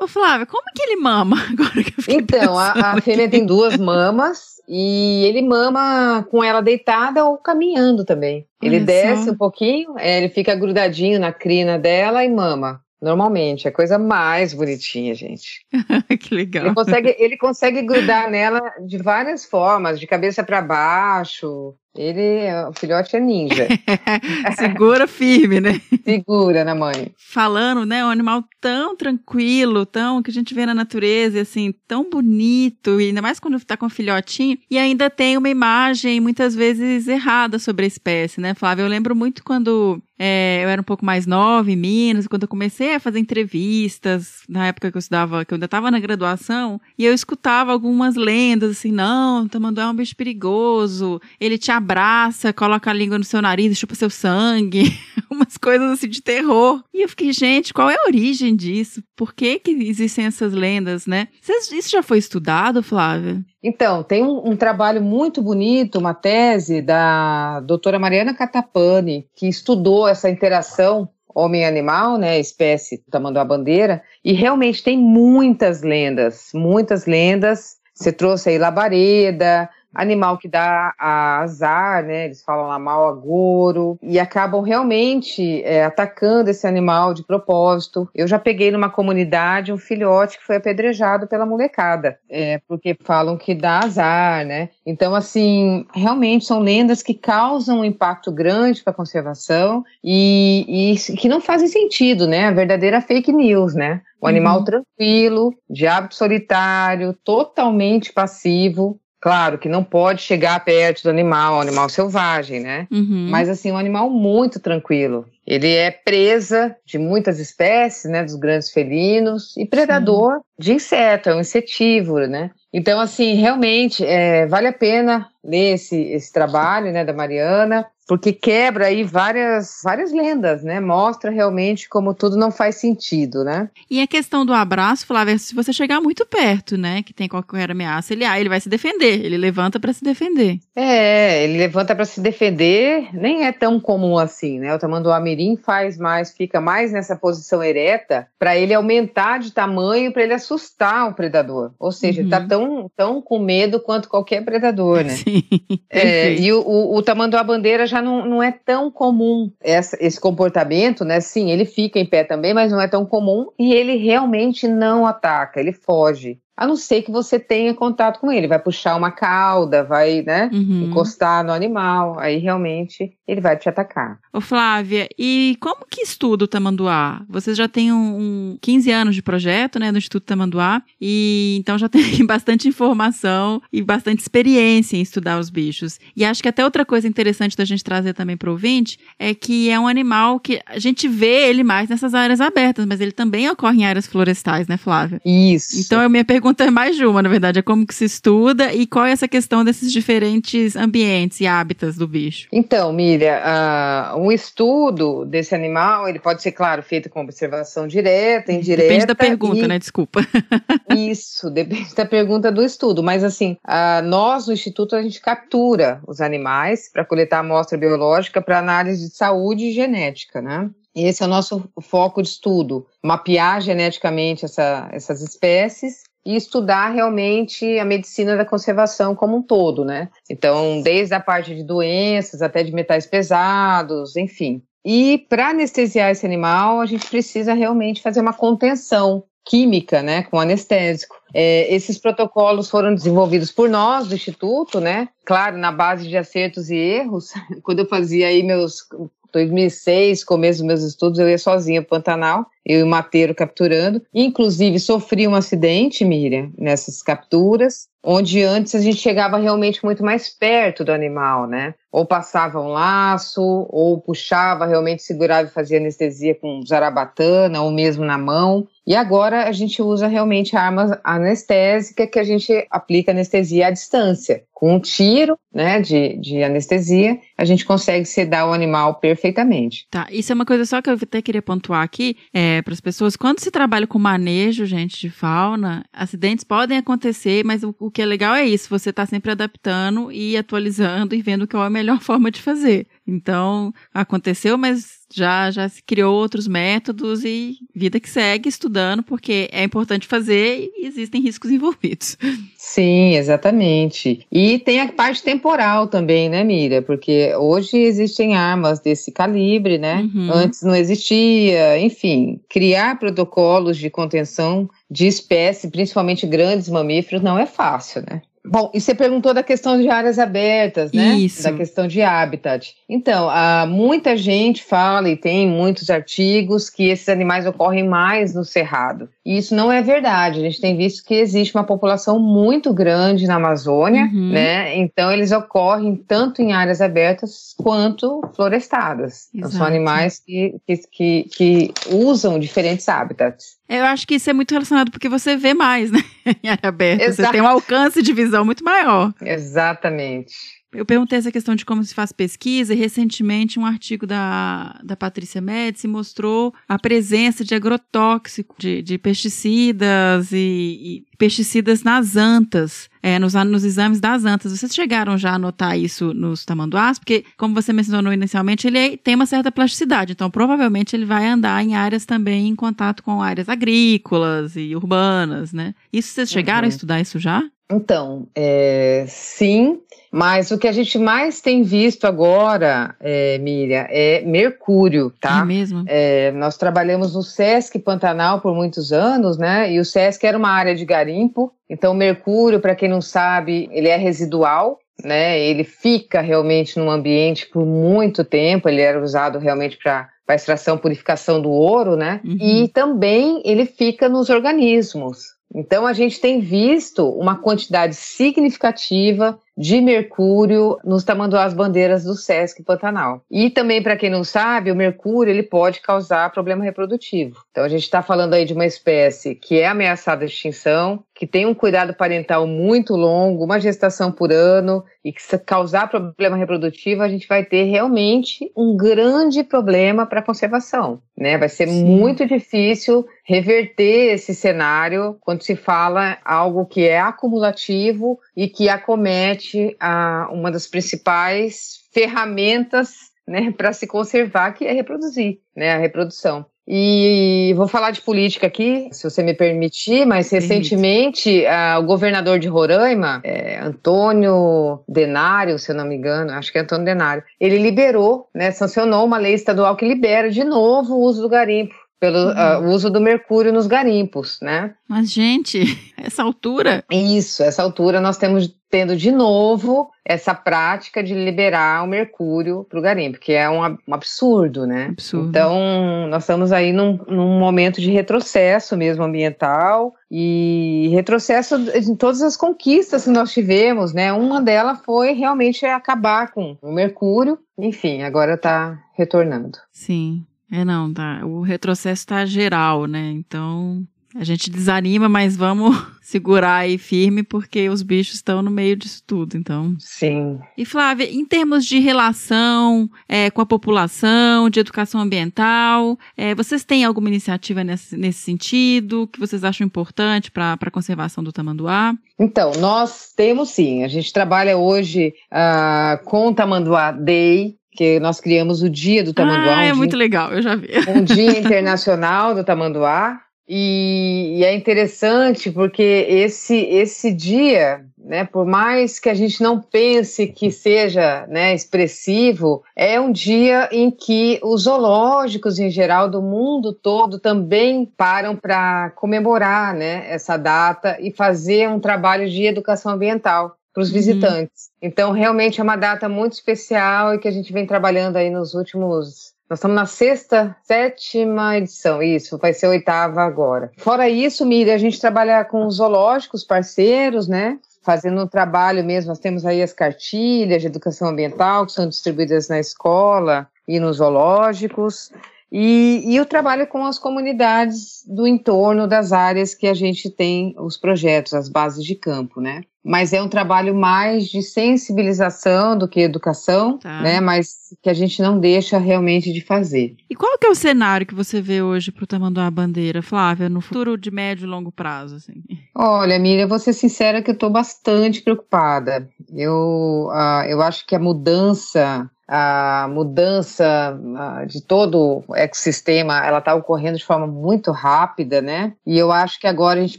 Ô, 0.00 0.06
Flávia, 0.06 0.46
como 0.46 0.62
que 0.74 0.82
ele 0.82 0.96
mama? 0.96 1.36
Agora 1.50 1.82
que 1.82 2.10
eu 2.10 2.16
Então, 2.16 2.56
a, 2.56 2.92
a 2.92 3.00
fêmea 3.00 3.28
tem 3.28 3.44
duas 3.44 3.76
mamas 3.76 4.58
e 4.68 5.24
ele 5.24 5.42
mama 5.42 6.26
com 6.30 6.44
ela 6.44 6.60
deitada 6.60 7.24
ou 7.24 7.36
caminhando 7.36 8.04
também. 8.04 8.46
Ele 8.62 8.76
Olha 8.76 8.84
desce 8.84 9.24
só. 9.24 9.30
um 9.32 9.36
pouquinho, 9.36 9.98
é, 9.98 10.18
ele 10.18 10.28
fica 10.28 10.54
grudadinho 10.54 11.18
na 11.18 11.32
crina 11.32 11.78
dela 11.78 12.24
e 12.24 12.28
mama. 12.28 12.80
Normalmente, 13.00 13.66
é 13.66 13.70
a 13.70 13.74
coisa 13.74 13.96
mais 13.96 14.52
bonitinha, 14.52 15.14
gente. 15.14 15.64
que 16.18 16.34
legal. 16.34 16.66
Ele 16.66 16.74
consegue, 16.74 17.16
ele 17.18 17.36
consegue 17.36 17.82
grudar 17.82 18.28
nela 18.28 18.60
de 18.84 18.98
várias 18.98 19.44
formas, 19.44 20.00
de 20.00 20.06
cabeça 20.06 20.42
para 20.42 20.60
baixo. 20.60 21.74
Ele, 21.98 22.48
o 22.68 22.72
filhote 22.78 23.16
é 23.16 23.20
ninja, 23.20 23.66
Segura 24.56 25.08
firme, 25.08 25.60
né? 25.60 25.80
segura 26.04 26.62
na 26.62 26.72
mãe. 26.72 27.10
Falando, 27.18 27.84
né? 27.84 28.04
Um 28.04 28.08
animal 28.08 28.44
tão 28.60 28.96
tranquilo, 28.96 29.84
tão 29.84 30.22
que 30.22 30.30
a 30.30 30.32
gente 30.32 30.54
vê 30.54 30.64
na 30.64 30.74
natureza, 30.74 31.38
e 31.38 31.40
assim, 31.40 31.74
tão 31.88 32.08
bonito, 32.08 33.00
e 33.00 33.08
ainda 33.08 33.20
mais 33.20 33.40
quando 33.40 33.58
tá 33.64 33.76
com 33.76 33.86
um 33.86 33.90
filhotinho, 33.90 34.56
e 34.70 34.78
ainda 34.78 35.10
tem 35.10 35.36
uma 35.36 35.48
imagem 35.48 36.20
muitas 36.20 36.54
vezes 36.54 37.08
errada 37.08 37.58
sobre 37.58 37.84
a 37.84 37.88
espécie, 37.88 38.40
né, 38.40 38.54
Flávia? 38.54 38.84
Eu 38.84 38.88
lembro 38.88 39.16
muito 39.16 39.42
quando 39.42 40.00
é, 40.18 40.62
eu 40.64 40.68
era 40.68 40.80
um 40.80 40.84
pouco 40.84 41.04
mais 41.04 41.26
nova 41.26 41.70
em 41.70 41.76
Minas, 41.76 42.26
quando 42.26 42.42
eu 42.42 42.48
comecei 42.48 42.94
a 42.94 43.00
fazer 43.00 43.20
entrevistas, 43.20 44.42
na 44.48 44.66
época 44.66 44.90
que 44.90 44.96
eu 44.96 44.98
estudava, 44.98 45.44
que 45.44 45.54
eu 45.54 45.56
ainda 45.56 45.66
estava 45.66 45.90
na 45.90 46.00
graduação, 46.00 46.80
e 46.98 47.04
eu 47.04 47.14
escutava 47.14 47.70
algumas 47.70 48.16
lendas 48.16 48.72
assim, 48.72 48.90
não, 48.90 49.44
o 49.44 49.48
tamanduá 49.48 49.84
é 49.84 49.88
um 49.88 49.94
bicho 49.94 50.16
perigoso, 50.16 51.20
ele 51.40 51.56
te 51.56 51.70
abraça, 51.88 52.52
coloca 52.52 52.90
a 52.90 52.92
língua 52.92 53.16
no 53.16 53.24
seu 53.24 53.40
nariz 53.40 53.78
chupa 53.78 53.94
seu 53.94 54.10
sangue, 54.10 54.92
umas 55.32 55.56
coisas 55.56 55.92
assim 55.92 56.08
de 56.08 56.20
terror. 56.20 56.82
E 56.92 57.02
eu 57.02 57.08
fiquei, 57.08 57.32
gente, 57.32 57.72
qual 57.72 57.88
é 57.88 57.94
a 57.94 58.06
origem 58.06 58.54
disso? 58.54 59.02
Por 59.16 59.34
que 59.34 59.58
que 59.58 59.70
existem 59.70 60.26
essas 60.26 60.52
lendas, 60.52 61.06
né? 61.06 61.28
Isso 61.72 61.90
já 61.90 62.02
foi 62.02 62.18
estudado, 62.18 62.82
Flávia? 62.82 63.42
Então, 63.62 64.02
tem 64.02 64.22
um, 64.22 64.50
um 64.50 64.56
trabalho 64.56 65.00
muito 65.00 65.40
bonito, 65.40 65.98
uma 65.98 66.12
tese 66.12 66.82
da 66.82 67.60
doutora 67.60 67.98
Mariana 67.98 68.34
Catapani, 68.34 69.26
que 69.34 69.48
estudou 69.48 70.06
essa 70.06 70.28
interação 70.28 71.08
homem-animal, 71.34 72.18
né, 72.18 72.38
espécie 72.38 73.02
tamanduá 73.10 73.44
bandeira, 73.44 74.02
e 74.24 74.32
realmente 74.32 74.82
tem 74.82 74.98
muitas 74.98 75.82
lendas, 75.82 76.50
muitas 76.52 77.06
lendas. 77.06 77.76
Você 77.94 78.12
trouxe 78.12 78.50
aí 78.50 78.58
labareda, 78.58 79.68
animal 79.94 80.38
que 80.38 80.48
dá 80.48 80.94
a 80.98 81.40
azar, 81.40 82.04
né, 82.04 82.26
eles 82.26 82.42
falam 82.42 82.68
lá 82.68 82.78
mal 82.78 83.08
agouro, 83.08 83.98
e 84.02 84.18
acabam 84.18 84.60
realmente 84.62 85.62
é, 85.64 85.84
atacando 85.84 86.50
esse 86.50 86.66
animal 86.66 87.14
de 87.14 87.24
propósito. 87.24 88.08
Eu 88.14 88.26
já 88.26 88.38
peguei 88.38 88.70
numa 88.70 88.90
comunidade 88.90 89.72
um 89.72 89.78
filhote 89.78 90.38
que 90.38 90.44
foi 90.44 90.56
apedrejado 90.56 91.26
pela 91.26 91.46
molecada, 91.46 92.18
é, 92.28 92.60
porque 92.68 92.96
falam 93.02 93.36
que 93.36 93.54
dá 93.54 93.80
azar, 93.80 94.44
né? 94.46 94.70
Então, 94.86 95.14
assim, 95.14 95.86
realmente 95.94 96.44
são 96.44 96.60
lendas 96.60 97.02
que 97.02 97.14
causam 97.14 97.80
um 97.80 97.84
impacto 97.84 98.30
grande 98.30 98.82
para 98.82 98.92
a 98.92 98.96
conservação 98.96 99.84
e, 100.02 100.92
e 100.94 101.16
que 101.16 101.28
não 101.28 101.40
fazem 101.40 101.68
sentido, 101.68 102.26
né? 102.26 102.46
A 102.46 102.52
verdadeira 102.52 103.00
fake 103.00 103.32
news, 103.32 103.74
né? 103.74 104.02
O 104.20 104.26
animal 104.26 104.58
Uhum. 104.58 104.64
tranquilo, 104.64 105.54
de 105.70 105.86
hábito 105.86 106.14
solitário, 106.14 107.16
totalmente 107.24 108.12
passivo. 108.12 108.98
Claro 109.20 109.58
que 109.58 109.68
não 109.68 109.82
pode 109.82 110.22
chegar 110.22 110.64
perto 110.64 111.02
do 111.02 111.10
animal, 111.10 111.56
um 111.56 111.60
animal 111.60 111.88
selvagem, 111.88 112.60
né? 112.60 112.86
Uhum. 112.90 113.28
Mas 113.30 113.48
assim, 113.48 113.72
um 113.72 113.76
animal 113.76 114.08
muito 114.08 114.60
tranquilo. 114.60 115.26
Ele 115.46 115.74
é 115.74 115.90
presa 115.90 116.76
de 116.86 116.98
muitas 116.98 117.40
espécies, 117.40 118.10
né, 118.10 118.22
dos 118.22 118.36
grandes 118.36 118.70
felinos 118.70 119.56
e 119.56 119.66
predador 119.66 120.40
de 120.58 120.74
inseto, 120.74 121.30
é 121.30 121.34
um 121.34 121.40
insetívoro, 121.40 122.28
né? 122.28 122.50
Então, 122.72 123.00
assim, 123.00 123.34
realmente 123.34 124.04
é, 124.04 124.46
vale 124.46 124.68
a 124.68 124.72
pena 124.72 125.28
ler 125.42 125.74
esse, 125.74 125.96
esse 125.96 126.32
trabalho, 126.32 126.92
né, 126.92 127.04
da 127.04 127.14
Mariana, 127.14 127.86
porque 128.08 128.32
quebra 128.32 128.86
aí 128.86 129.04
várias, 129.04 129.80
várias 129.84 130.10
lendas, 130.12 130.64
né? 130.64 130.80
Mostra 130.80 131.30
realmente 131.30 131.88
como 131.90 132.14
tudo 132.14 132.38
não 132.38 132.50
faz 132.50 132.76
sentido, 132.76 133.44
né? 133.44 133.68
E 133.90 134.00
a 134.00 134.06
questão 134.06 134.46
do 134.46 134.54
abraço, 134.54 135.06
Flávia, 135.06 135.36
se 135.38 135.54
você 135.54 135.72
chegar 135.74 136.00
muito 136.00 136.24
perto, 136.24 136.78
né, 136.78 137.02
que 137.02 137.12
tem 137.12 137.28
qualquer 137.28 137.70
ameaça, 137.70 138.14
ele, 138.14 138.24
ah, 138.24 138.40
ele 138.40 138.48
vai 138.48 138.60
se 138.60 138.68
defender, 138.68 139.22
ele 139.24 139.36
levanta 139.36 139.78
para 139.78 139.92
se 139.92 140.02
defender. 140.02 140.58
É, 140.74 141.44
ele 141.44 141.58
levanta 141.58 141.94
para 141.94 142.06
se 142.06 142.20
defender, 142.20 143.10
nem 143.12 143.44
é 143.44 143.52
tão 143.52 143.78
comum 143.78 144.16
assim, 144.16 144.58
né? 144.58 144.74
O 144.74 144.78
tamanduá 144.78 145.20
mirim 145.20 145.56
faz 145.56 145.98
mais, 145.98 146.32
fica 146.32 146.60
mais 146.62 146.90
nessa 146.92 147.14
posição 147.14 147.62
ereta 147.62 148.26
para 148.38 148.56
ele 148.56 148.72
aumentar 148.72 149.38
de 149.38 149.52
tamanho, 149.52 150.12
para 150.12 150.22
ele 150.22 150.32
assustar 150.32 151.10
o 151.10 151.14
predador. 151.14 151.72
Ou 151.78 151.92
seja, 151.92 152.20
ele 152.22 152.30
tá 152.30 152.38
Uhum. 152.40 152.48
tão, 152.48 152.90
tão 152.96 153.22
com 153.22 153.38
medo 153.38 153.78
quanto 153.80 154.08
qualquer 154.08 154.42
predador, 154.44 155.04
né? 155.04 155.10
Sim. 155.28 155.42
É, 155.90 156.34
e 156.34 156.50
o, 156.52 156.60
o, 156.60 156.96
o 156.96 157.02
tamanduá 157.02 157.42
bandeira 157.42 157.86
já 157.86 157.97
não, 158.02 158.24
não 158.24 158.42
é 158.42 158.50
tão 158.52 158.90
comum 158.90 159.52
essa- 159.60 159.96
esse 160.00 160.20
comportamento, 160.20 161.04
né? 161.04 161.20
Sim, 161.20 161.50
ele 161.50 161.64
fica 161.64 161.98
em 161.98 162.06
pé 162.06 162.24
também, 162.24 162.54
mas 162.54 162.72
não 162.72 162.80
é 162.80 162.88
tão 162.88 163.04
comum 163.06 163.48
e 163.58 163.72
ele 163.74 163.96
realmente 163.96 164.66
não 164.68 165.06
ataca, 165.06 165.60
ele 165.60 165.72
foge. 165.72 166.40
A 166.58 166.66
não 166.66 166.74
ser 166.74 167.02
que 167.02 167.12
você 167.12 167.38
tenha 167.38 167.72
contato 167.72 168.18
com 168.18 168.32
ele, 168.32 168.48
vai 168.48 168.58
puxar 168.58 168.96
uma 168.96 169.12
cauda, 169.12 169.84
vai, 169.84 170.22
né? 170.22 170.50
Uhum. 170.52 170.88
encostar 170.88 171.44
no 171.44 171.52
animal, 171.52 172.18
aí 172.18 172.38
realmente 172.38 173.12
ele 173.28 173.40
vai 173.40 173.56
te 173.56 173.68
atacar. 173.68 174.18
Ô 174.32 174.40
Flávia, 174.40 175.08
e 175.16 175.56
como 175.60 175.86
que 175.88 176.00
estuda 176.00 176.46
o 176.46 176.48
tamanduá? 176.48 177.22
Vocês 177.28 177.56
já 177.56 177.68
têm 177.68 177.92
um, 177.92 178.54
um 178.54 178.58
15 178.60 178.90
anos 178.90 179.14
de 179.14 179.22
projeto, 179.22 179.78
né, 179.78 179.92
no 179.92 179.98
Instituto 179.98 180.24
Tamanduá, 180.24 180.82
e 181.00 181.56
então 181.60 181.78
já 181.78 181.86
tem 181.90 182.26
bastante 182.26 182.66
informação 182.66 183.62
e 183.72 183.80
bastante 183.80 184.20
experiência 184.20 184.96
em 184.96 185.00
estudar 185.00 185.38
os 185.38 185.50
bichos. 185.50 186.00
E 186.16 186.24
acho 186.24 186.42
que 186.42 186.48
até 186.48 186.64
outra 186.64 186.84
coisa 186.84 187.06
interessante 187.06 187.56
da 187.56 187.64
gente 187.64 187.84
trazer 187.84 188.14
também 188.14 188.36
para 188.36 188.48
o 188.48 188.52
ouvinte 188.52 188.98
é 189.16 189.32
que 189.32 189.70
é 189.70 189.78
um 189.78 189.86
animal 189.86 190.40
que 190.40 190.60
a 190.66 190.80
gente 190.80 191.06
vê 191.06 191.48
ele 191.48 191.62
mais 191.62 191.88
nessas 191.88 192.14
áreas 192.14 192.40
abertas, 192.40 192.84
mas 192.84 193.00
ele 193.00 193.12
também 193.12 193.48
ocorre 193.48 193.82
em 193.82 193.86
áreas 193.86 194.08
florestais, 194.08 194.66
né, 194.66 194.76
Flávia? 194.76 195.20
Isso. 195.24 195.78
Então, 195.80 196.00
a 196.00 196.08
minha 196.08 196.24
pergunta 196.24 196.47
é 196.58 196.70
mais 196.70 196.96
de 196.96 197.04
uma, 197.06 197.22
na 197.22 197.28
verdade, 197.28 197.58
é 197.58 197.62
como 197.62 197.86
que 197.86 197.94
se 197.94 198.04
estuda 198.04 198.72
e 198.72 198.86
qual 198.86 199.04
é 199.06 199.12
essa 199.12 199.28
questão 199.28 199.64
desses 199.64 199.92
diferentes 199.92 200.76
ambientes 200.76 201.40
e 201.40 201.46
hábitats 201.46 201.96
do 201.96 202.06
bicho. 202.06 202.48
Então, 202.52 202.92
Miriam, 202.92 203.40
ah, 203.42 204.14
um 204.16 204.30
estudo 204.32 205.24
desse 205.24 205.54
animal, 205.54 206.08
ele 206.08 206.18
pode 206.18 206.42
ser, 206.42 206.52
claro, 206.52 206.82
feito 206.82 207.08
com 207.10 207.20
observação 207.22 207.86
direta, 207.86 208.52
indireta. 208.52 208.82
Depende 208.88 209.06
da 209.06 209.14
pergunta, 209.14 209.60
e- 209.64 209.68
né? 209.68 209.78
Desculpa. 209.78 210.20
Isso, 210.94 211.50
depende 211.50 211.94
da 211.94 212.04
pergunta 212.06 212.50
do 212.50 212.62
estudo. 212.64 213.02
Mas, 213.02 213.22
assim, 213.24 213.56
ah, 213.64 214.02
nós 214.02 214.46
no 214.46 214.52
Instituto, 214.52 214.96
a 214.96 215.02
gente 215.02 215.20
captura 215.20 216.00
os 216.06 216.20
animais 216.20 216.90
para 216.92 217.04
coletar 217.04 217.40
amostra 217.40 217.78
biológica 217.78 218.40
para 218.40 218.58
análise 218.58 219.08
de 219.08 219.16
saúde 219.16 219.64
e 219.66 219.72
genética, 219.72 220.40
né? 220.42 220.70
E 220.94 221.04
esse 221.04 221.22
é 221.22 221.26
o 221.26 221.28
nosso 221.28 221.68
foco 221.80 222.20
de 222.22 222.28
estudo, 222.28 222.86
mapear 223.04 223.60
geneticamente 223.60 224.44
essa- 224.44 224.88
essas 224.90 225.22
espécies 225.22 226.02
e 226.24 226.36
estudar 226.36 226.90
realmente 226.90 227.78
a 227.78 227.84
medicina 227.84 228.36
da 228.36 228.44
conservação 228.44 229.14
como 229.14 229.36
um 229.36 229.42
todo, 229.42 229.84
né? 229.84 230.08
Então, 230.28 230.82
desde 230.82 231.14
a 231.14 231.20
parte 231.20 231.54
de 231.54 231.62
doenças 231.62 232.42
até 232.42 232.62
de 232.62 232.72
metais 232.72 233.06
pesados, 233.06 234.16
enfim. 234.16 234.62
E 234.84 235.26
para 235.28 235.50
anestesiar 235.50 236.10
esse 236.10 236.24
animal, 236.24 236.80
a 236.80 236.86
gente 236.86 237.06
precisa 237.08 237.54
realmente 237.54 238.02
fazer 238.02 238.20
uma 238.20 238.32
contenção 238.32 239.24
química, 239.48 240.02
né, 240.02 240.22
com 240.24 240.38
anestésico. 240.38 241.16
É, 241.32 241.74
esses 241.74 241.98
protocolos 241.98 242.68
foram 242.68 242.94
desenvolvidos 242.94 243.50
por 243.50 243.68
nós 243.68 244.06
do 244.06 244.14
Instituto, 244.14 244.78
né? 244.78 245.08
Claro, 245.24 245.56
na 245.56 245.72
base 245.72 246.06
de 246.06 246.16
acertos 246.16 246.70
e 246.70 246.76
erros. 246.76 247.32
Quando 247.62 247.80
eu 247.80 247.86
fazia 247.86 248.28
aí 248.28 248.42
meus 248.42 248.86
2006, 249.32 250.24
começo 250.24 250.58
dos 250.60 250.66
meus 250.66 250.82
estudos, 250.82 251.18
eu 251.18 251.28
ia 251.28 251.38
sozinha 251.38 251.82
para 251.82 251.98
Pantanal, 251.98 252.46
eu 252.64 252.80
e 252.80 252.82
o 252.82 252.86
Mateiro 252.86 253.34
capturando. 253.34 254.02
Inclusive, 254.14 254.78
sofri 254.78 255.26
um 255.26 255.34
acidente, 255.34 256.04
Miriam, 256.04 256.50
nessas 256.56 257.02
capturas, 257.02 257.88
onde 258.10 258.42
antes 258.42 258.74
a 258.74 258.80
gente 258.80 258.96
chegava 258.96 259.36
realmente 259.36 259.84
muito 259.84 260.02
mais 260.02 260.30
perto 260.30 260.82
do 260.82 260.90
animal, 260.90 261.46
né? 261.46 261.74
Ou 261.92 262.06
passava 262.06 262.58
um 262.58 262.68
laço, 262.68 263.42
ou 263.68 264.00
puxava, 264.00 264.64
realmente 264.64 265.02
segurava 265.02 265.46
e 265.46 265.52
fazia 265.52 265.76
anestesia 265.76 266.34
com 266.34 266.64
zarabatana, 266.66 267.60
ou 267.60 267.70
mesmo 267.70 268.06
na 268.06 268.16
mão. 268.16 268.66
E 268.88 268.94
agora 268.94 269.46
a 269.46 269.52
gente 269.52 269.82
usa 269.82 270.06
realmente 270.06 270.56
a 270.56 270.62
arma 270.62 270.98
anestésica 271.04 272.06
que 272.06 272.18
a 272.18 272.24
gente 272.24 272.66
aplica 272.70 273.12
anestesia 273.12 273.66
à 273.66 273.70
distância. 273.70 274.44
Com 274.54 274.76
um 274.76 274.80
tiro 274.80 275.38
né, 275.52 275.80
de, 275.80 276.16
de 276.16 276.42
anestesia, 276.42 277.18
a 277.36 277.44
gente 277.44 277.66
consegue 277.66 278.06
sedar 278.06 278.48
o 278.48 278.52
animal 278.52 278.94
perfeitamente. 278.94 279.86
Tá, 279.90 280.06
isso 280.10 280.32
é 280.32 280.34
uma 280.34 280.46
coisa 280.46 280.64
só 280.64 280.80
que 280.80 280.88
eu 280.88 280.94
até 280.94 281.20
queria 281.20 281.42
pontuar 281.42 281.82
aqui 281.82 282.16
é, 282.32 282.62
para 282.62 282.72
as 282.72 282.80
pessoas. 282.80 283.14
Quando 283.14 283.40
se 283.40 283.50
trabalha 283.50 283.86
com 283.86 283.98
manejo, 283.98 284.64
gente, 284.64 284.98
de 284.98 285.10
fauna, 285.10 285.84
acidentes 285.92 286.42
podem 286.42 286.78
acontecer, 286.78 287.44
mas 287.44 287.62
o, 287.62 287.74
o 287.78 287.90
que 287.98 288.02
é 288.02 288.06
legal 288.06 288.36
é 288.36 288.46
isso, 288.46 288.70
você 288.70 288.90
está 288.90 289.04
sempre 289.04 289.32
adaptando 289.32 290.12
e 290.12 290.36
atualizando 290.36 291.16
e 291.16 291.20
vendo 291.20 291.48
qual 291.48 291.64
é 291.64 291.66
a 291.66 291.70
melhor 291.70 291.98
forma 292.00 292.30
de 292.30 292.40
fazer. 292.40 292.86
Então, 293.04 293.74
aconteceu, 293.92 294.56
mas 294.56 294.97
já, 295.12 295.50
já 295.50 295.68
se 295.68 295.82
criou 295.82 296.14
outros 296.14 296.46
métodos 296.46 297.24
e 297.24 297.56
vida 297.74 297.98
que 297.98 298.08
segue 298.08 298.48
estudando, 298.48 299.02
porque 299.02 299.48
é 299.52 299.64
importante 299.64 300.06
fazer 300.06 300.70
e 300.76 300.86
existem 300.86 301.20
riscos 301.20 301.50
envolvidos. 301.50 302.16
Sim, 302.56 303.14
exatamente. 303.14 304.26
E 304.30 304.58
tem 304.58 304.80
a 304.80 304.92
parte 304.92 305.22
temporal 305.22 305.86
também, 305.86 306.28
né, 306.28 306.44
Mira? 306.44 306.82
Porque 306.82 307.34
hoje 307.36 307.78
existem 307.78 308.36
armas 308.36 308.80
desse 308.80 309.10
calibre, 309.10 309.78
né? 309.78 310.08
Uhum. 310.14 310.30
Antes 310.32 310.62
não 310.62 310.74
existia. 310.74 311.78
Enfim, 311.78 312.40
criar 312.48 312.98
protocolos 312.98 313.76
de 313.76 313.88
contenção 313.88 314.68
de 314.90 315.06
espécie, 315.06 315.70
principalmente 315.70 316.26
grandes 316.26 316.68
mamíferos, 316.68 317.22
não 317.22 317.38
é 317.38 317.46
fácil, 317.46 318.02
né? 318.08 318.22
Bom, 318.50 318.70
e 318.74 318.80
você 318.80 318.94
perguntou 318.94 319.34
da 319.34 319.42
questão 319.42 319.80
de 319.80 319.88
áreas 319.88 320.18
abertas, 320.18 320.92
né? 320.92 321.16
Isso. 321.16 321.42
Da 321.42 321.52
questão 321.52 321.86
de 321.86 322.02
habitat. 322.02 322.74
Então, 322.88 323.28
há 323.28 323.66
muita 323.66 324.16
gente 324.16 324.64
fala 324.64 325.08
e 325.08 325.16
tem 325.16 325.46
muitos 325.46 325.90
artigos 325.90 326.70
que 326.70 326.88
esses 326.88 327.08
animais 327.08 327.46
ocorrem 327.46 327.86
mais 327.86 328.34
no 328.34 328.44
cerrado. 328.44 329.08
E 329.24 329.36
isso 329.36 329.54
não 329.54 329.70
é 329.70 329.82
verdade. 329.82 330.40
A 330.40 330.42
gente 330.42 330.60
tem 330.60 330.76
visto 330.76 331.04
que 331.04 331.14
existe 331.14 331.54
uma 331.54 331.64
população 331.64 332.18
muito 332.18 332.72
grande 332.72 333.26
na 333.26 333.36
Amazônia, 333.36 334.04
uhum. 334.12 334.30
né? 334.30 334.76
Então, 334.76 335.12
eles 335.12 335.32
ocorrem 335.32 335.94
tanto 335.96 336.40
em 336.40 336.52
áreas 336.52 336.80
abertas 336.80 337.54
quanto 337.62 338.22
florestadas. 338.34 339.28
Então, 339.34 339.50
são 339.50 339.66
animais 339.66 340.18
que, 340.18 340.56
que, 340.66 340.76
que, 340.90 341.22
que 341.24 341.74
usam 341.90 342.38
diferentes 342.38 342.88
habitats. 342.88 343.57
Eu 343.68 343.84
acho 343.84 344.06
que 344.06 344.14
isso 344.14 344.30
é 344.30 344.32
muito 344.32 344.50
relacionado 344.50 344.90
porque 344.90 345.08
você 345.08 345.36
vê 345.36 345.52
mais, 345.52 345.90
né? 345.90 346.00
em 346.42 346.48
área 346.48 346.68
aberta. 346.68 347.04
Exato. 347.04 347.22
Você 347.22 347.32
tem 347.32 347.42
um 347.42 347.46
alcance 347.46 348.02
de 348.02 348.12
visão 348.12 348.44
muito 348.44 348.64
maior. 348.64 349.12
Exatamente. 349.20 350.57
Eu 350.72 350.84
perguntei 350.84 351.18
essa 351.18 351.32
questão 351.32 351.54
de 351.54 351.64
como 351.64 351.82
se 351.82 351.94
faz 351.94 352.12
pesquisa 352.12 352.74
e 352.74 352.76
recentemente 352.76 353.58
um 353.58 353.64
artigo 353.64 354.06
da, 354.06 354.78
da 354.84 354.94
Patrícia 354.94 355.40
Médici 355.40 355.88
mostrou 355.88 356.54
a 356.68 356.78
presença 356.78 357.42
de 357.42 357.54
agrotóxico, 357.54 358.54
de, 358.58 358.82
de 358.82 358.98
pesticidas 358.98 360.30
e, 360.30 360.36
e, 360.36 361.16
pesticidas 361.16 361.82
nas 361.82 362.16
antas, 362.16 362.90
é, 363.02 363.18
nos, 363.18 363.32
nos 363.32 363.64
exames 363.64 363.98
das 363.98 364.26
antas. 364.26 364.52
Vocês 364.52 364.74
chegaram 364.74 365.16
já 365.16 365.34
a 365.34 365.38
notar 365.38 365.78
isso 365.78 366.12
nos 366.12 366.44
tamanduás? 366.44 366.98
Porque, 366.98 367.24
como 367.38 367.54
você 367.54 367.72
mencionou 367.72 368.12
inicialmente, 368.12 368.66
ele 368.66 368.98
tem 368.98 369.14
uma 369.14 369.26
certa 369.26 369.50
plasticidade, 369.50 370.12
então 370.12 370.30
provavelmente 370.30 370.94
ele 370.94 371.06
vai 371.06 371.26
andar 371.26 371.64
em 371.64 371.76
áreas 371.76 372.04
também 372.04 372.46
em 372.46 372.54
contato 372.54 373.02
com 373.02 373.22
áreas 373.22 373.48
agrícolas 373.48 374.54
e 374.54 374.76
urbanas, 374.76 375.50
né? 375.50 375.74
Isso 375.90 376.12
vocês 376.12 376.30
chegaram 376.30 376.66
uhum. 376.66 376.72
a 376.72 376.74
estudar 376.74 377.00
isso 377.00 377.18
já? 377.18 377.42
Então, 377.70 378.26
é, 378.34 379.04
sim, 379.08 379.78
mas 380.10 380.50
o 380.50 380.56
que 380.56 380.66
a 380.66 380.72
gente 380.72 380.98
mais 380.98 381.40
tem 381.40 381.62
visto 381.62 382.06
agora, 382.06 382.94
é, 382.98 383.36
Miriam, 383.38 383.86
é 383.90 384.22
mercúrio, 384.22 385.12
tá? 385.20 385.40
É 385.42 385.44
mesmo? 385.44 385.84
É, 385.86 386.32
nós 386.32 386.56
trabalhamos 386.56 387.14
no 387.14 387.22
Sesc 387.22 387.78
Pantanal 387.78 388.40
por 388.40 388.54
muitos 388.54 388.90
anos, 388.90 389.36
né? 389.36 389.70
E 389.70 389.78
o 389.78 389.84
Sesc 389.84 390.26
era 390.26 390.38
uma 390.38 390.50
área 390.50 390.74
de 390.74 390.84
garimpo, 390.84 391.52
então 391.68 391.92
o 391.92 391.96
mercúrio, 391.96 392.58
para 392.58 392.74
quem 392.74 392.88
não 392.88 393.02
sabe, 393.02 393.68
ele 393.70 393.88
é 393.88 393.96
residual, 393.96 394.78
né? 395.04 395.38
Ele 395.38 395.62
fica 395.62 396.22
realmente 396.22 396.78
no 396.78 396.90
ambiente 396.90 397.46
por 397.46 397.66
muito 397.66 398.24
tempo, 398.24 398.68
ele 398.68 398.80
era 398.80 399.00
usado 399.00 399.38
realmente 399.38 399.76
para 399.76 400.08
para 400.28 400.34
extração 400.34 400.76
purificação 400.76 401.40
do 401.40 401.48
ouro, 401.48 401.96
né? 401.96 402.20
Uhum. 402.22 402.36
E 402.38 402.68
também 402.68 403.40
ele 403.46 403.64
fica 403.64 404.10
nos 404.10 404.28
organismos. 404.28 405.37
Então, 405.54 405.86
a 405.86 405.92
gente 405.92 406.20
tem 406.20 406.40
visto 406.40 407.08
uma 407.08 407.36
quantidade 407.38 407.94
significativa 407.94 409.40
de 409.58 409.80
mercúrio 409.80 410.78
nos 410.84 411.02
tamanduás 411.02 411.52
bandeiras 411.52 412.04
do 412.04 412.14
Sesc 412.14 412.62
Pantanal. 412.62 413.22
E 413.28 413.50
também, 413.50 413.82
para 413.82 413.96
quem 413.96 414.08
não 414.08 414.22
sabe, 414.22 414.70
o 414.70 414.76
mercúrio 414.76 415.32
ele 415.32 415.42
pode 415.42 415.80
causar 415.80 416.30
problema 416.30 416.62
reprodutivo. 416.62 417.42
Então, 417.50 417.64
a 417.64 417.68
gente 417.68 417.82
está 417.82 418.00
falando 418.00 418.34
aí 418.34 418.44
de 418.44 418.54
uma 418.54 418.64
espécie 418.64 419.34
que 419.34 419.58
é 419.58 419.66
ameaçada 419.66 420.24
de 420.24 420.32
extinção, 420.32 421.02
que 421.12 421.26
tem 421.26 421.44
um 421.44 421.54
cuidado 421.54 421.92
parental 421.92 422.46
muito 422.46 422.94
longo, 422.94 423.44
uma 423.44 423.58
gestação 423.58 424.12
por 424.12 424.30
ano, 424.30 424.84
e 425.04 425.12
que 425.12 425.20
se 425.20 425.36
causar 425.38 425.88
problema 425.88 426.36
reprodutivo, 426.36 427.02
a 427.02 427.08
gente 427.08 427.26
vai 427.26 427.44
ter 427.44 427.64
realmente 427.64 428.52
um 428.56 428.76
grande 428.76 429.42
problema 429.42 430.06
para 430.06 430.20
a 430.20 430.22
conservação. 430.22 431.00
Né? 431.16 431.36
Vai 431.36 431.48
ser 431.48 431.66
Sim. 431.66 431.84
muito 431.84 432.24
difícil 432.24 433.04
reverter 433.24 434.14
esse 434.14 434.34
cenário 434.34 435.16
quando 435.20 435.42
se 435.42 435.56
fala 435.56 436.18
algo 436.24 436.64
que 436.64 436.86
é 436.86 437.00
acumulativo 437.00 438.20
e 438.36 438.48
que 438.48 438.68
acomete 438.68 439.47
a, 439.80 440.28
uma 440.32 440.50
das 440.50 440.66
principais 440.66 441.80
ferramentas 441.92 443.08
né, 443.26 443.52
para 443.56 443.72
se 443.72 443.86
conservar, 443.86 444.52
que 444.52 444.64
é 444.64 444.72
reproduzir, 444.72 445.38
né, 445.54 445.74
a 445.74 445.78
reprodução. 445.78 446.46
E 446.70 447.54
vou 447.56 447.66
falar 447.66 447.92
de 447.92 448.02
política 448.02 448.46
aqui, 448.46 448.88
se 448.92 449.08
você 449.08 449.22
me 449.22 449.32
permitir, 449.32 450.04
mas 450.04 450.30
recentemente 450.30 451.44
uh, 451.46 451.80
o 451.80 451.86
governador 451.86 452.38
de 452.38 452.46
Roraima, 452.46 453.22
é, 453.24 453.58
Antônio 453.58 454.84
Denário, 454.86 455.58
se 455.58 455.72
eu 455.72 455.76
não 455.76 455.86
me 455.86 455.96
engano, 455.96 456.30
acho 456.32 456.52
que 456.52 456.58
é 456.58 456.60
Antônio 456.60 456.84
Denário, 456.84 457.22
ele 457.40 457.56
liberou, 457.56 458.28
né, 458.34 458.50
sancionou 458.50 459.06
uma 459.06 459.16
lei 459.16 459.32
estadual 459.32 459.76
que 459.76 459.88
libera 459.88 460.30
de 460.30 460.44
novo 460.44 460.94
o 460.94 461.00
uso 461.00 461.22
do 461.22 461.28
garimpo 461.28 461.74
pelo 462.00 462.18
uhum. 462.18 462.68
uh, 462.68 462.74
uso 462.74 462.90
do 462.90 463.00
mercúrio 463.00 463.52
nos 463.52 463.66
garimpos, 463.66 464.38
né? 464.40 464.74
Mas, 464.88 465.10
gente, 465.10 465.62
essa 465.96 466.22
altura. 466.22 466.84
Isso, 466.90 467.42
essa 467.42 467.62
altura 467.62 468.00
nós 468.00 468.16
temos 468.16 468.56
tendo 468.70 468.96
de 468.96 469.10
novo 469.10 469.90
essa 470.04 470.34
prática 470.34 471.02
de 471.02 471.14
liberar 471.14 471.82
o 471.82 471.86
mercúrio 471.86 472.66
para 472.68 472.78
o 472.78 472.82
garimpo, 472.82 473.18
que 473.18 473.32
é 473.32 473.48
um, 473.48 473.62
um, 473.64 473.94
absurdo, 473.94 474.66
né? 474.66 474.88
Absurdo. 474.90 475.28
Então, 475.28 476.06
nós 476.08 476.22
estamos 476.22 476.52
aí 476.52 476.72
num, 476.72 476.98
num 477.08 477.38
momento 477.38 477.80
de 477.80 477.90
retrocesso 477.90 478.76
mesmo 478.76 479.04
ambiental 479.04 479.94
e 480.10 480.88
retrocesso 480.92 481.56
em 481.74 481.96
todas 481.96 482.22
as 482.22 482.36
conquistas 482.36 483.04
que 483.04 483.10
nós 483.10 483.32
tivemos, 483.32 483.92
né? 483.92 484.12
Uma 484.12 484.40
delas 484.40 484.80
foi 484.84 485.12
realmente 485.12 485.64
acabar 485.64 486.30
com 486.30 486.56
o 486.60 486.72
mercúrio. 486.72 487.38
Enfim, 487.58 488.02
agora 488.02 488.34
está 488.34 488.78
retornando. 488.94 489.58
Sim. 489.72 490.24
É, 490.50 490.64
não, 490.64 490.92
tá. 490.92 491.24
O 491.24 491.40
retrocesso 491.42 492.06
tá 492.06 492.24
geral, 492.24 492.86
né? 492.86 493.10
Então, 493.12 493.86
a 494.14 494.24
gente 494.24 494.50
desanima, 494.50 495.08
mas 495.08 495.36
vamos 495.36 495.76
segurar 496.00 496.56
aí 496.56 496.78
firme 496.78 497.22
porque 497.22 497.68
os 497.68 497.82
bichos 497.82 498.14
estão 498.14 498.40
no 498.40 498.50
meio 498.50 498.74
disso 498.74 499.02
tudo, 499.06 499.36
então. 499.36 499.76
Sim. 499.78 500.38
E 500.56 500.64
Flávia, 500.64 501.04
em 501.04 501.24
termos 501.24 501.66
de 501.66 501.78
relação 501.78 502.88
é, 503.06 503.30
com 503.30 503.42
a 503.42 503.46
população, 503.46 504.48
de 504.48 504.60
educação 504.60 505.00
ambiental, 505.00 505.98
é, 506.16 506.34
vocês 506.34 506.64
têm 506.64 506.84
alguma 506.84 507.08
iniciativa 507.08 507.62
nesse, 507.62 507.96
nesse 507.96 508.20
sentido 508.20 509.08
que 509.12 509.20
vocês 509.20 509.44
acham 509.44 509.66
importante 509.66 510.30
para 510.30 510.56
a 510.58 510.70
conservação 510.70 511.22
do 511.22 511.32
tamanduá? 511.32 511.94
Então, 512.18 512.52
nós 512.58 513.12
temos 513.14 513.50
sim. 513.50 513.84
A 513.84 513.88
gente 513.88 514.12
trabalha 514.12 514.56
hoje 514.56 515.14
uh, 515.30 516.02
com 516.04 516.28
o 516.28 516.34
Tamanduá 516.34 516.90
Day, 516.90 517.57
que 517.78 518.00
nós 518.00 518.20
criamos 518.20 518.60
o 518.60 518.68
Dia 518.68 519.04
do 519.04 519.14
Tamanduá. 519.14 519.52
Ah, 519.52 519.58
um 519.58 519.60
é 519.60 519.64
dia, 519.66 519.74
muito 519.76 519.96
legal, 519.96 520.32
eu 520.32 520.42
já 520.42 520.56
vi. 520.56 520.66
Um 520.90 521.04
Dia 521.04 521.38
Internacional 521.38 522.34
do 522.34 522.42
Tamanduá. 522.42 523.20
E, 523.48 524.34
e, 524.36 524.44
é 524.44 524.52
interessante 524.52 525.50
porque 525.50 526.04
esse, 526.06 526.56
esse 526.56 527.14
dia, 527.14 527.86
né, 527.96 528.24
por 528.24 528.44
mais 528.44 528.98
que 528.98 529.08
a 529.08 529.14
gente 529.14 529.40
não 529.40 529.58
pense 529.60 530.26
que 530.26 530.50
seja 530.50 531.24
né, 531.28 531.54
expressivo, 531.54 532.62
é 532.76 533.00
um 533.00 533.12
dia 533.12 533.68
em 533.72 533.90
que 533.92 534.38
os 534.42 534.64
zoológicos 534.64 535.58
em 535.58 535.70
geral 535.70 536.10
do 536.10 536.20
mundo 536.20 536.74
todo 536.74 537.18
também 537.18 537.86
param 537.96 538.36
para 538.36 538.90
comemorar 538.90 539.72
né, 539.72 540.04
essa 540.10 540.36
data 540.36 540.98
e 541.00 541.10
fazer 541.10 541.70
um 541.70 541.80
trabalho 541.80 542.28
de 542.28 542.44
educação 542.44 542.92
ambiental 542.92 543.56
para 543.72 543.82
os 543.82 543.88
uhum. 543.88 543.94
visitantes. 543.94 544.70
Então, 544.80 545.12
realmente 545.12 545.60
é 545.60 545.64
uma 545.64 545.76
data 545.76 546.08
muito 546.08 546.32
especial 546.32 547.14
e 547.14 547.18
que 547.18 547.28
a 547.28 547.30
gente 547.30 547.52
vem 547.52 547.66
trabalhando 547.66 548.16
aí 548.16 548.30
nos 548.30 548.54
últimos. 548.54 549.32
Nós 549.48 549.58
estamos 549.58 549.74
na 549.74 549.86
sexta, 549.86 550.54
sétima 550.62 551.56
edição, 551.56 552.02
isso, 552.02 552.36
vai 552.36 552.52
ser 552.52 552.66
a 552.66 552.70
oitava 552.70 553.22
agora. 553.22 553.70
Fora 553.78 554.06
isso, 554.06 554.44
Miriam, 554.44 554.74
a 554.74 554.78
gente 554.78 555.00
trabalha 555.00 555.42
com 555.42 555.66
os 555.66 555.76
zoológicos 555.76 556.44
parceiros, 556.44 557.26
né? 557.26 557.58
fazendo 557.88 558.22
um 558.22 558.26
trabalho 558.26 558.84
mesmo. 558.84 559.08
Nós 559.08 559.18
temos 559.18 559.46
aí 559.46 559.62
as 559.62 559.72
cartilhas 559.72 560.60
de 560.60 560.68
educação 560.68 561.08
ambiental 561.08 561.64
que 561.64 561.72
são 561.72 561.88
distribuídas 561.88 562.46
na 562.46 562.60
escola 562.60 563.48
e 563.66 563.80
nos 563.80 563.96
zoológicos. 563.96 565.10
E, 565.50 566.02
e 566.06 566.20
o 566.20 566.26
trabalho 566.26 566.66
com 566.66 566.84
as 566.84 566.98
comunidades 566.98 568.04
do 568.06 568.26
entorno 568.26 568.86
das 568.86 569.12
áreas 569.12 569.54
que 569.54 569.66
a 569.66 569.74
gente 569.74 570.10
tem 570.10 570.54
os 570.58 570.76
projetos, 570.76 571.32
as 571.32 571.48
bases 571.48 571.84
de 571.84 571.94
campo, 571.94 572.40
né? 572.40 572.60
Mas 572.84 573.12
é 573.12 573.20
um 573.22 573.28
trabalho 573.28 573.74
mais 573.74 574.26
de 574.28 574.40
sensibilização 574.42 575.76
do 575.76 575.86
que 575.88 576.00
educação, 576.00 576.78
Tá. 576.78 577.02
né? 577.02 577.20
Mas 577.20 577.74
que 577.82 577.90
a 577.90 577.94
gente 577.94 578.20
não 578.22 578.38
deixa 578.38 578.78
realmente 578.78 579.32
de 579.32 579.40
fazer. 579.42 579.96
E 580.08 580.14
qual 580.14 580.38
que 580.38 580.46
é 580.46 580.50
o 580.50 580.54
cenário 580.54 581.06
que 581.06 581.14
você 581.14 581.40
vê 581.40 581.60
hoje 581.62 581.90
pro 581.92 582.06
Tamanduá 582.06 582.50
Bandeira, 582.50 583.02
Flávia, 583.02 583.48
no 583.48 583.60
futuro 583.60 583.96
de 583.98 584.10
médio 584.10 584.44
e 584.44 584.48
longo 584.48 584.72
prazo, 584.72 585.16
assim? 585.16 585.42
Olha, 585.74 586.18
Miriam, 586.18 586.48
vou 586.48 586.58
ser 586.58 586.72
sincera 586.72 587.22
que 587.22 587.30
eu 587.30 587.34
estou 587.34 587.50
bastante 587.50 588.22
preocupada. 588.22 589.08
Eu, 589.34 590.08
ah, 590.12 590.44
eu 590.48 590.62
acho 590.62 590.86
que 590.86 590.94
a 590.94 590.98
mudança, 590.98 592.08
a 592.28 592.86
mudança 592.92 593.98
de 594.46 594.60
todo 594.60 595.24
o 595.26 595.34
ecossistema, 595.34 596.24
ela 596.26 596.38
está 596.38 596.54
ocorrendo 596.54 596.98
de 596.98 597.04
forma 597.04 597.26
muito 597.26 597.72
rápida, 597.72 598.42
né? 598.42 598.74
E 598.86 598.98
eu 598.98 599.10
acho 599.10 599.40
que 599.40 599.46
agora 599.46 599.80
a 599.80 599.82
gente 599.82 599.98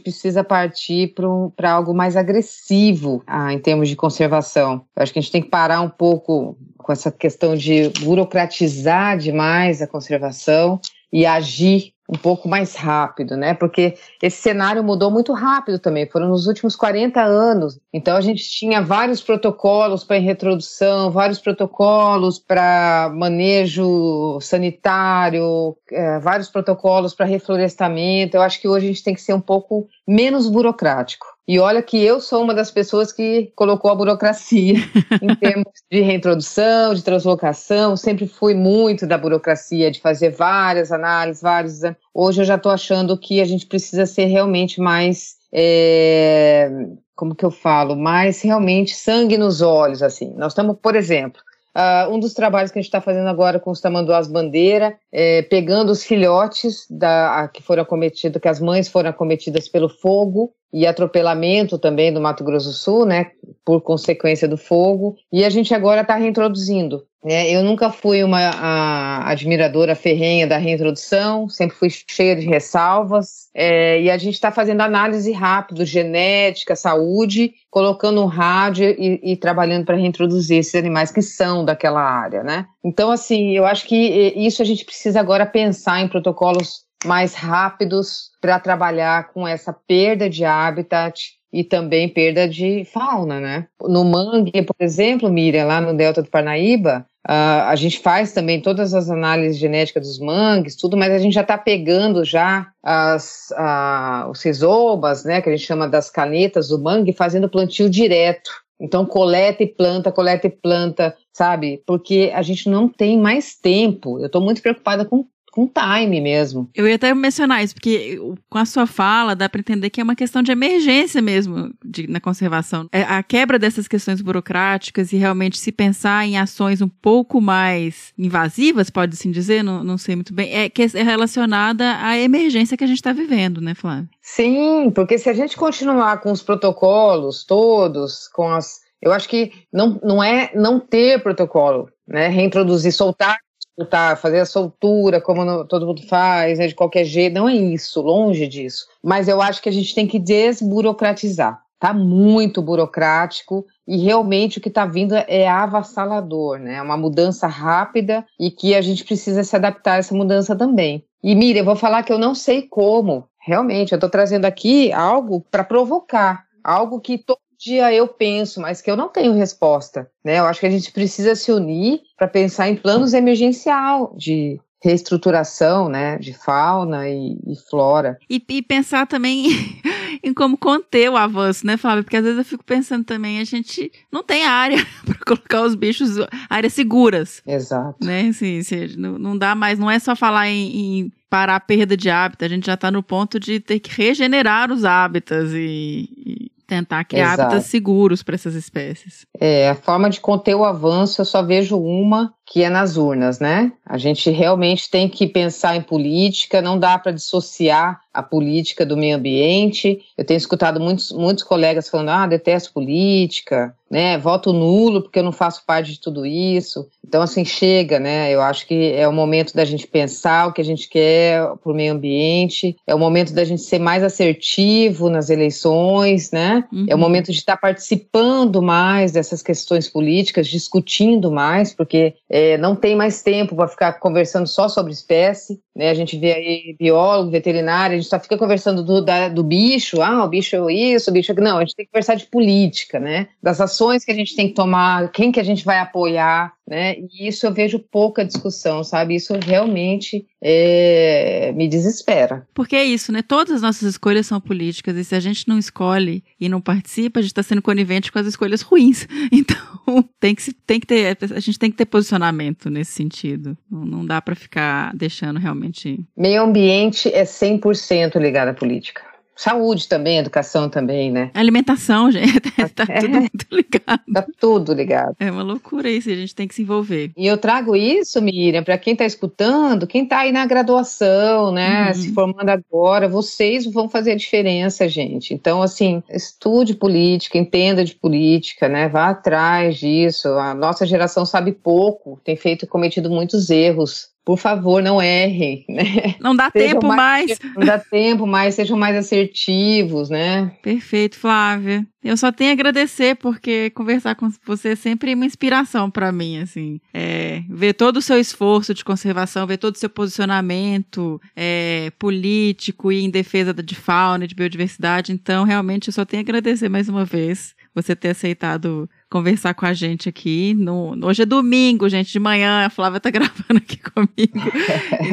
precisa 0.00 0.44
partir 0.44 1.12
para 1.56 1.72
algo 1.72 1.92
mais 1.92 2.16
agressivo 2.16 3.22
ah, 3.26 3.52
em 3.52 3.58
termos 3.58 3.88
de 3.88 3.96
conservação. 3.96 4.84
Eu 4.96 5.02
acho 5.02 5.12
que 5.12 5.18
a 5.18 5.22
gente 5.22 5.32
tem 5.32 5.42
que 5.42 5.50
parar 5.50 5.80
um 5.80 5.88
pouco 5.88 6.56
com 6.78 6.92
essa 6.92 7.10
questão 7.10 7.56
de 7.56 7.88
burocratizar 8.00 9.18
demais 9.18 9.82
a 9.82 9.86
conservação 9.88 10.80
e 11.12 11.26
agir 11.26 11.92
um 12.10 12.18
pouco 12.18 12.48
mais 12.48 12.74
rápido, 12.74 13.36
né? 13.36 13.54
Porque 13.54 13.94
esse 14.20 14.42
cenário 14.42 14.82
mudou 14.82 15.12
muito 15.12 15.32
rápido 15.32 15.78
também, 15.78 16.10
foram 16.10 16.28
nos 16.28 16.48
últimos 16.48 16.74
40 16.74 17.22
anos. 17.22 17.78
Então 17.92 18.16
a 18.16 18.20
gente 18.20 18.42
tinha 18.50 18.82
vários 18.82 19.22
protocolos 19.22 20.02
para 20.02 20.18
reintrodução, 20.18 21.12
vários 21.12 21.38
protocolos 21.38 22.40
para 22.40 23.12
manejo 23.14 24.40
sanitário, 24.40 25.76
eh, 25.92 26.18
vários 26.18 26.50
protocolos 26.50 27.14
para 27.14 27.26
reflorestamento. 27.26 28.36
Eu 28.36 28.42
acho 28.42 28.60
que 28.60 28.66
hoje 28.66 28.86
a 28.86 28.88
gente 28.88 29.04
tem 29.04 29.14
que 29.14 29.22
ser 29.22 29.34
um 29.34 29.40
pouco 29.40 29.86
menos 30.06 30.48
burocrático. 30.48 31.26
E 31.50 31.58
olha 31.58 31.82
que 31.82 32.00
eu 32.00 32.20
sou 32.20 32.44
uma 32.44 32.54
das 32.54 32.70
pessoas 32.70 33.12
que 33.12 33.52
colocou 33.56 33.90
a 33.90 33.94
burocracia 33.96 34.74
em 35.20 35.34
termos 35.34 35.72
de 35.90 36.00
reintrodução, 36.00 36.94
de 36.94 37.02
translocação. 37.02 37.96
Sempre 37.96 38.28
fui 38.28 38.54
muito 38.54 39.04
da 39.04 39.18
burocracia, 39.18 39.90
de 39.90 40.00
fazer 40.00 40.30
várias 40.30 40.92
análises, 40.92 41.42
vários. 41.42 41.80
Hoje 42.14 42.42
eu 42.42 42.44
já 42.44 42.54
estou 42.54 42.70
achando 42.70 43.18
que 43.18 43.40
a 43.40 43.44
gente 43.44 43.66
precisa 43.66 44.06
ser 44.06 44.26
realmente 44.26 44.80
mais. 44.80 45.38
é, 45.52 46.70
como 47.16 47.34
que 47.34 47.44
eu 47.44 47.50
falo? 47.50 47.96
Mais 47.96 48.40
realmente 48.42 48.94
sangue 48.94 49.36
nos 49.36 49.60
olhos, 49.60 50.04
assim. 50.04 50.32
Nós 50.36 50.52
estamos, 50.52 50.76
por 50.80 50.94
exemplo, 50.94 51.42
ah, 51.74 52.08
um 52.10 52.18
dos 52.18 52.34
trabalhos 52.34 52.70
que 52.70 52.78
a 52.78 52.82
gente 52.82 52.88
está 52.88 53.00
fazendo 53.00 53.28
agora 53.28 53.60
com 53.60 53.70
os 53.70 53.80
tamanduás 53.80 54.26
bandeira, 54.28 54.96
é, 55.12 55.42
pegando 55.42 55.90
os 55.92 56.04
filhotes 56.04 56.86
da, 56.90 57.40
a- 57.42 57.48
que 57.48 57.62
foram 57.62 57.82
acometidos, 57.82 58.40
que 58.40 58.48
as 58.48 58.60
mães 58.60 58.88
foram 58.88 59.10
acometidas 59.10 59.68
pelo 59.68 59.88
fogo 59.88 60.52
e 60.72 60.86
atropelamento 60.86 61.78
também 61.78 62.12
do 62.12 62.20
Mato 62.20 62.44
Grosso 62.44 62.68
do 62.68 62.72
Sul, 62.74 63.04
né, 63.06 63.32
por 63.70 63.82
consequência 63.82 64.48
do 64.48 64.56
fogo, 64.56 65.16
e 65.32 65.44
a 65.44 65.48
gente 65.48 65.72
agora 65.72 66.00
está 66.00 66.16
reintroduzindo. 66.16 67.04
né? 67.24 67.48
eu 67.48 67.62
nunca 67.62 67.88
fui 67.88 68.24
uma 68.24 68.40
a, 68.40 69.30
admiradora 69.30 69.94
ferrenha 69.94 70.44
da 70.44 70.56
reintrodução, 70.56 71.48
sempre 71.48 71.76
fui 71.76 71.88
cheia 71.88 72.34
de 72.34 72.46
ressalvas, 72.46 73.48
é, 73.54 74.02
e 74.02 74.10
a 74.10 74.18
gente 74.18 74.34
está 74.34 74.50
fazendo 74.50 74.80
análise 74.80 75.30
rápido, 75.30 75.84
genética, 75.84 76.74
saúde, 76.74 77.52
colocando 77.70 78.20
um 78.20 78.26
rádio 78.26 78.90
e, 78.98 79.20
e 79.22 79.36
trabalhando 79.36 79.84
para 79.84 79.96
reintroduzir 79.96 80.58
esses 80.58 80.74
animais 80.74 81.12
que 81.12 81.22
são 81.22 81.64
daquela 81.64 82.02
área, 82.02 82.42
né? 82.42 82.66
Então, 82.84 83.12
assim, 83.12 83.56
eu 83.56 83.64
acho 83.64 83.86
que 83.86 83.96
isso 84.34 84.62
a 84.62 84.64
gente 84.64 84.84
precisa 84.84 85.20
agora 85.20 85.46
pensar 85.46 86.00
em 86.00 86.08
protocolos 86.08 86.80
mais 87.04 87.34
rápidos 87.34 88.30
para 88.40 88.58
trabalhar 88.58 89.32
com 89.32 89.46
essa 89.46 89.72
perda 89.72 90.28
de 90.28 90.44
habitat 90.44 91.39
e 91.52 91.64
também 91.64 92.08
perda 92.08 92.48
de 92.48 92.84
fauna, 92.84 93.40
né? 93.40 93.66
No 93.82 94.04
mangue, 94.04 94.62
por 94.62 94.76
exemplo, 94.78 95.28
Miriam, 95.28 95.66
lá 95.66 95.80
no 95.80 95.94
Delta 95.94 96.22
do 96.22 96.30
Parnaíba, 96.30 97.06
ah, 97.26 97.68
a 97.68 97.76
gente 97.76 97.98
faz 97.98 98.32
também 98.32 98.60
todas 98.60 98.94
as 98.94 99.10
análises 99.10 99.58
genéticas 99.58 100.06
dos 100.06 100.18
mangues, 100.18 100.76
tudo, 100.76 100.96
mas 100.96 101.12
a 101.12 101.18
gente 101.18 101.34
já 101.34 101.42
está 101.42 101.58
pegando 101.58 102.24
já 102.24 102.68
as, 102.82 103.52
ah, 103.56 104.28
os 104.30 104.42
rizobas, 104.42 105.24
né, 105.24 105.42
que 105.42 105.48
a 105.48 105.52
gente 105.56 105.66
chama 105.66 105.88
das 105.88 106.08
canetas 106.08 106.68
do 106.68 106.78
mangue, 106.78 107.12
fazendo 107.12 107.48
plantio 107.48 107.90
direto. 107.90 108.50
Então, 108.80 109.04
coleta 109.04 109.62
e 109.62 109.66
planta, 109.66 110.10
coleta 110.10 110.46
e 110.46 110.50
planta, 110.50 111.14
sabe? 111.34 111.82
Porque 111.86 112.32
a 112.34 112.40
gente 112.40 112.66
não 112.70 112.88
tem 112.88 113.18
mais 113.18 113.54
tempo. 113.54 114.18
Eu 114.18 114.26
estou 114.26 114.40
muito 114.40 114.62
preocupada 114.62 115.04
com, 115.04 115.26
com 115.50 115.66
time 115.68 116.20
mesmo. 116.20 116.68
Eu 116.74 116.88
ia 116.88 116.94
até 116.94 117.12
mencionar 117.14 117.62
isso, 117.62 117.74
porque 117.74 118.18
com 118.48 118.58
a 118.58 118.64
sua 118.64 118.86
fala 118.86 119.34
dá 119.34 119.48
para 119.48 119.60
entender 119.60 119.90
que 119.90 120.00
é 120.00 120.04
uma 120.04 120.14
questão 120.14 120.42
de 120.42 120.52
emergência 120.52 121.20
mesmo 121.20 121.72
de- 121.84 122.06
na 122.06 122.20
conservação. 122.20 122.88
É 122.92 123.02
a 123.02 123.22
quebra 123.22 123.58
dessas 123.58 123.88
questões 123.88 124.20
burocráticas 124.20 125.12
e 125.12 125.16
realmente 125.16 125.58
se 125.58 125.72
pensar 125.72 126.26
em 126.26 126.38
ações 126.38 126.80
um 126.80 126.88
pouco 126.88 127.40
mais 127.40 128.12
invasivas, 128.18 128.90
pode 128.90 129.14
assim 129.14 129.30
dizer, 129.30 129.62
não, 129.62 129.82
não 129.82 129.98
sei 129.98 130.14
muito 130.14 130.32
bem, 130.32 130.52
é 130.52 130.68
que 130.68 130.82
é 130.82 131.02
relacionada 131.02 131.96
à 132.00 132.18
emergência 132.18 132.76
que 132.76 132.84
a 132.84 132.86
gente 132.86 132.98
está 132.98 133.12
vivendo, 133.12 133.60
né, 133.60 133.74
Flávia? 133.74 134.08
Sim, 134.22 134.90
porque 134.94 135.18
se 135.18 135.28
a 135.28 135.32
gente 135.32 135.56
continuar 135.56 136.20
com 136.20 136.30
os 136.30 136.42
protocolos 136.42 137.44
todos, 137.44 138.28
com 138.28 138.48
as. 138.48 138.80
Eu 139.02 139.12
acho 139.12 139.28
que 139.28 139.52
não, 139.72 139.98
não 140.02 140.22
é 140.22 140.50
não 140.54 140.78
ter 140.78 141.22
protocolo, 141.22 141.88
né? 142.06 142.28
Reintroduzir, 142.28 142.92
soltar, 142.92 143.36
soltar, 143.78 144.16
fazer 144.16 144.40
a 144.40 144.46
soltura, 144.46 145.20
como 145.20 145.44
no- 145.44 145.64
todo 145.64 145.86
mundo 145.86 146.02
faz, 146.06 146.58
né? 146.58 146.66
de 146.66 146.74
qualquer 146.74 147.04
jeito. 147.04 147.34
Não 147.34 147.48
é 147.48 147.54
isso, 147.54 148.00
longe 148.00 148.46
disso. 148.46 148.86
Mas 149.02 149.28
eu 149.28 149.40
acho 149.40 149.62
que 149.62 149.68
a 149.68 149.72
gente 149.72 149.94
tem 149.94 150.06
que 150.06 150.18
desburocratizar. 150.18 151.60
Tá 151.78 151.94
muito 151.94 152.60
burocrático 152.60 153.64
e 153.88 153.96
realmente 153.96 154.58
o 154.58 154.60
que 154.60 154.68
está 154.68 154.84
vindo 154.84 155.14
é 155.14 155.48
avassalador, 155.48 156.58
né? 156.58 156.74
É 156.74 156.82
uma 156.82 156.96
mudança 156.96 157.46
rápida 157.46 158.24
e 158.38 158.50
que 158.50 158.74
a 158.74 158.82
gente 158.82 159.02
precisa 159.02 159.42
se 159.42 159.56
adaptar 159.56 159.94
a 159.94 159.96
essa 159.96 160.14
mudança 160.14 160.54
também. 160.54 161.02
E 161.24 161.34
Miriam, 161.34 161.62
eu 161.62 161.64
vou 161.64 161.76
falar 161.76 162.02
que 162.02 162.12
eu 162.12 162.18
não 162.18 162.34
sei 162.34 162.62
como, 162.62 163.24
realmente, 163.38 163.92
eu 163.92 163.96
estou 163.96 164.10
trazendo 164.10 164.44
aqui 164.44 164.92
algo 164.92 165.40
para 165.50 165.64
provocar, 165.64 166.44
algo 166.62 167.00
que 167.00 167.16
todo 167.16 167.38
dia 167.60 167.92
eu 167.92 168.08
penso, 168.08 168.60
mas 168.60 168.80
que 168.80 168.90
eu 168.90 168.96
não 168.96 169.08
tenho 169.08 169.34
resposta, 169.34 170.10
né? 170.24 170.38
Eu 170.38 170.46
acho 170.46 170.60
que 170.60 170.66
a 170.66 170.70
gente 170.70 170.90
precisa 170.92 171.34
se 171.34 171.52
unir 171.52 172.00
para 172.16 172.26
pensar 172.26 172.68
em 172.68 172.76
planos 172.76 173.12
emergencial 173.12 174.14
de 174.16 174.58
reestruturação, 174.82 175.90
né, 175.90 176.16
de 176.16 176.32
fauna 176.32 177.06
e, 177.06 177.36
e 177.46 177.54
flora. 177.68 178.18
E, 178.28 178.42
e 178.48 178.62
pensar 178.62 179.06
também 179.06 179.46
em 180.24 180.32
como 180.32 180.56
conter 180.56 181.10
o 181.10 181.16
avanço, 181.16 181.66
né, 181.66 181.76
Flávia? 181.76 182.02
Porque 182.02 182.16
às 182.16 182.24
vezes 182.24 182.38
eu 182.38 182.44
fico 182.44 182.64
pensando 182.64 183.04
também, 183.04 183.40
a 183.40 183.44
gente 183.44 183.92
não 184.10 184.22
tem 184.22 184.46
área 184.46 184.78
para 185.04 185.18
colocar 185.18 185.62
os 185.62 185.74
bichos, 185.74 186.16
áreas 186.48 186.72
seguras. 186.72 187.42
Exato. 187.46 188.02
né? 188.02 188.28
Assim, 188.28 188.62
não, 188.96 189.18
não 189.18 189.36
dá 189.36 189.54
mais, 189.54 189.78
não 189.78 189.90
é 189.90 189.98
só 189.98 190.16
falar 190.16 190.48
em, 190.48 191.00
em 191.00 191.12
parar 191.28 191.56
a 191.56 191.60
perda 191.60 191.96
de 191.96 192.08
hábitat, 192.08 192.44
a 192.46 192.48
gente 192.48 192.66
já 192.66 192.74
está 192.74 192.90
no 192.90 193.02
ponto 193.02 193.38
de 193.38 193.60
ter 193.60 193.80
que 193.80 193.90
regenerar 193.94 194.72
os 194.72 194.84
hábitats 194.84 195.52
e, 195.52 196.08
e 196.26 196.49
tentar 196.70 197.02
criar 197.04 197.34
Exato. 197.34 197.42
hábitats 197.42 197.66
seguros 197.66 198.22
para 198.22 198.36
essas 198.36 198.54
espécies. 198.54 199.26
É, 199.40 199.70
a 199.70 199.74
forma 199.74 200.08
de 200.08 200.20
conter 200.20 200.54
o 200.54 200.64
avanço 200.64 201.20
eu 201.20 201.24
só 201.24 201.42
vejo 201.42 201.76
uma, 201.76 202.32
que 202.46 202.62
é 202.62 202.70
nas 202.70 202.96
urnas, 202.96 203.40
né? 203.40 203.72
A 203.84 203.98
gente 203.98 204.30
realmente 204.30 204.88
tem 204.88 205.08
que 205.08 205.26
pensar 205.26 205.74
em 205.74 205.82
política, 205.82 206.62
não 206.62 206.78
dá 206.78 206.96
para 206.96 207.10
dissociar 207.10 208.00
a 208.14 208.22
política 208.22 208.86
do 208.86 208.96
meio 208.96 209.16
ambiente. 209.16 210.00
Eu 210.16 210.24
tenho 210.24 210.38
escutado 210.38 210.78
muitos, 210.78 211.10
muitos 211.10 211.42
colegas 211.42 211.88
falando: 211.88 212.10
ah, 212.10 212.26
detesto 212.26 212.72
política, 212.72 213.74
né? 213.90 214.16
Voto 214.16 214.52
nulo 214.52 215.02
porque 215.02 215.18
eu 215.18 215.24
não 215.24 215.32
faço 215.32 215.64
parte 215.66 215.90
de 215.90 216.00
tudo 216.00 216.24
isso. 216.24 216.88
Então, 217.10 217.22
assim, 217.22 217.44
chega, 217.44 217.98
né? 217.98 218.30
Eu 218.32 218.40
acho 218.40 218.64
que 218.68 218.92
é 218.92 219.08
o 219.08 219.12
momento 219.12 219.52
da 219.52 219.64
gente 219.64 219.84
pensar 219.84 220.46
o 220.46 220.52
que 220.52 220.60
a 220.60 220.64
gente 220.64 220.88
quer 220.88 221.42
para 221.60 221.72
o 221.72 221.74
meio 221.74 221.92
ambiente, 221.92 222.76
é 222.86 222.94
o 222.94 222.98
momento 223.00 223.34
da 223.34 223.42
gente 223.42 223.62
ser 223.62 223.80
mais 223.80 224.04
assertivo 224.04 225.10
nas 225.10 225.28
eleições, 225.28 226.30
né? 226.30 226.62
Uhum. 226.72 226.86
É 226.88 226.94
o 226.94 226.98
momento 226.98 227.32
de 227.32 227.38
estar 227.38 227.56
participando 227.56 228.62
mais 228.62 229.10
dessas 229.10 229.42
questões 229.42 229.88
políticas, 229.88 230.46
discutindo 230.46 231.32
mais, 231.32 231.74
porque 231.74 232.14
é, 232.30 232.56
não 232.58 232.76
tem 232.76 232.94
mais 232.94 233.22
tempo 233.22 233.56
para 233.56 233.66
ficar 233.66 233.94
conversando 233.94 234.46
só 234.46 234.68
sobre 234.68 234.92
espécie. 234.92 235.58
Né? 235.74 235.90
A 235.90 235.94
gente 235.94 236.16
vê 236.16 236.32
aí 236.32 236.76
biólogo, 236.78 237.30
veterinário, 237.30 237.94
a 237.96 237.98
gente 237.98 238.08
só 238.08 238.20
fica 238.20 238.38
conversando 238.38 238.84
do, 238.84 239.00
da- 239.04 239.28
do 239.28 239.42
bicho, 239.42 240.00
ah, 240.00 240.24
o 240.24 240.28
bicho 240.28 240.54
é 240.68 240.72
isso, 240.72 241.10
o 241.10 241.12
bicho 241.12 241.32
é... 241.32 241.40
Não, 241.40 241.56
a 241.56 241.60
gente 241.60 241.74
tem 241.74 241.86
que 241.86 241.90
conversar 241.90 242.14
de 242.14 242.26
política, 242.26 243.00
né? 243.00 243.28
Das 243.42 243.60
ações 243.60 244.04
que 244.04 244.12
a 244.12 244.14
gente 244.14 244.36
tem 244.36 244.46
que 244.48 244.54
tomar, 244.54 245.10
quem 245.10 245.32
que 245.32 245.40
a 245.40 245.44
gente 245.44 245.64
vai 245.64 245.78
apoiar, 245.78 246.52
né? 246.70 246.94
E 247.00 247.26
isso 247.26 247.44
eu 247.44 247.52
vejo 247.52 247.80
pouca 247.80 248.24
discussão, 248.24 248.84
sabe? 248.84 249.16
Isso 249.16 249.34
realmente 249.44 250.24
é, 250.40 251.52
me 251.56 251.66
desespera. 251.66 252.46
Porque 252.54 252.76
é 252.76 252.84
isso, 252.84 253.10
né? 253.10 253.22
Todas 253.22 253.56
as 253.56 253.62
nossas 253.62 253.82
escolhas 253.82 254.28
são 254.28 254.40
políticas 254.40 254.96
e 254.96 255.04
se 255.04 255.16
a 255.16 255.20
gente 255.20 255.48
não 255.48 255.58
escolhe 255.58 256.22
e 256.40 256.48
não 256.48 256.60
participa, 256.60 257.18
a 257.18 257.22
gente 257.22 257.32
está 257.32 257.42
sendo 257.42 257.60
conivente 257.60 258.12
com 258.12 258.20
as 258.20 258.26
escolhas 258.26 258.62
ruins. 258.62 259.06
Então 259.32 260.04
tem 260.20 260.34
que, 260.34 260.52
tem 260.52 260.78
que 260.78 260.86
ter, 260.86 261.16
a 261.34 261.40
gente 261.40 261.58
tem 261.58 261.70
que 261.70 261.76
ter 261.76 261.86
posicionamento 261.86 262.68
nesse 262.68 262.92
sentido. 262.92 263.56
Não, 263.70 263.84
não 263.84 264.06
dá 264.06 264.20
para 264.20 264.34
ficar 264.34 264.94
deixando 264.94 265.38
realmente. 265.38 265.98
Meio 266.16 266.42
ambiente 266.42 267.12
é 267.12 267.24
100% 267.24 268.20
ligado 268.20 268.48
à 268.48 268.54
política. 268.54 269.09
Saúde 269.40 269.88
também, 269.88 270.18
educação 270.18 270.68
também, 270.68 271.10
né? 271.10 271.30
Alimentação, 271.32 272.10
gente, 272.12 272.40
tá 272.74 272.84
É. 272.88 273.00
tudo 273.00 273.10
muito 273.20 273.46
ligado. 273.50 274.00
Tá 274.12 274.26
tudo 274.38 274.74
ligado. 274.74 275.16
É 275.18 275.30
uma 275.30 275.42
loucura 275.42 275.88
isso, 275.88 276.10
a 276.10 276.14
gente 276.14 276.34
tem 276.34 276.46
que 276.46 276.54
se 276.54 276.60
envolver. 276.62 277.10
E 277.16 277.26
eu 277.26 277.38
trago 277.38 277.74
isso, 277.74 278.20
Miriam, 278.20 278.62
para 278.62 278.76
quem 278.76 278.92
está 278.92 279.06
escutando, 279.06 279.86
quem 279.86 280.04
está 280.04 280.18
aí 280.20 280.32
na 280.32 280.44
graduação, 280.44 281.52
né, 281.52 281.88
Uhum. 281.88 281.94
se 281.94 282.12
formando 282.12 282.50
agora, 282.50 283.08
vocês 283.08 283.64
vão 283.64 283.88
fazer 283.88 284.12
a 284.12 284.16
diferença, 284.16 284.86
gente. 284.88 285.32
Então, 285.32 285.62
assim, 285.62 286.02
estude 286.10 286.74
política, 286.74 287.38
entenda 287.38 287.82
de 287.84 287.94
política, 287.94 288.68
né, 288.68 288.88
vá 288.88 289.08
atrás 289.08 289.78
disso. 289.78 290.28
A 290.28 290.52
nossa 290.54 290.84
geração 290.84 291.24
sabe 291.24 291.52
pouco, 291.52 292.20
tem 292.24 292.36
feito 292.36 292.66
cometido 292.66 293.08
muitos 293.08 293.48
erros. 293.48 294.09
Por 294.24 294.38
favor, 294.38 294.82
não 294.82 295.00
errem, 295.00 295.64
né? 295.68 296.14
Não 296.20 296.36
dá 296.36 296.50
Sejam 296.50 296.80
tempo 296.80 296.86
mais. 296.86 297.38
Não 297.56 297.64
dá 297.64 297.78
tempo 297.78 298.26
mais, 298.26 298.54
sejam 298.54 298.78
mais 298.78 298.96
assertivos, 298.96 300.10
né? 300.10 300.52
Perfeito, 300.62 301.16
Flávia. 301.16 301.86
Eu 302.02 302.16
só 302.16 302.30
tenho 302.30 302.50
a 302.50 302.52
agradecer 302.52 303.16
porque 303.16 303.70
conversar 303.70 304.14
com 304.14 304.30
você 304.46 304.70
é 304.70 304.76
sempre 304.76 305.14
uma 305.14 305.26
inspiração 305.26 305.90
para 305.90 306.12
mim, 306.12 306.38
assim. 306.38 306.80
É, 306.94 307.42
ver 307.48 307.74
todo 307.74 307.96
o 307.98 308.02
seu 308.02 308.18
esforço 308.18 308.72
de 308.72 308.84
conservação, 308.84 309.46
ver 309.46 309.58
todo 309.58 309.74
o 309.74 309.78
seu 309.78 309.90
posicionamento 309.90 311.20
é, 311.36 311.90
político 311.98 312.92
e 312.92 313.02
em 313.02 313.10
defesa 313.10 313.52
de 313.52 313.74
fauna 313.74 314.24
e 314.24 314.28
de 314.28 314.34
biodiversidade. 314.34 315.12
Então, 315.12 315.44
realmente, 315.44 315.88
eu 315.88 315.92
só 315.92 316.04
tenho 316.04 316.20
a 316.20 316.24
agradecer 316.24 316.68
mais 316.68 316.88
uma 316.88 317.04
vez 317.04 317.54
você 317.74 317.94
ter 317.94 318.10
aceitado 318.10 318.88
conversar 319.10 319.54
com 319.54 319.66
a 319.66 319.72
gente 319.72 320.08
aqui. 320.08 320.54
No, 320.54 320.96
hoje 321.04 321.22
é 321.22 321.26
domingo, 321.26 321.88
gente, 321.88 322.12
de 322.12 322.20
manhã. 322.20 322.64
A 322.64 322.70
Flávia 322.70 323.00
tá 323.00 323.10
gravando 323.10 323.56
aqui 323.56 323.76
comigo. 323.76 324.38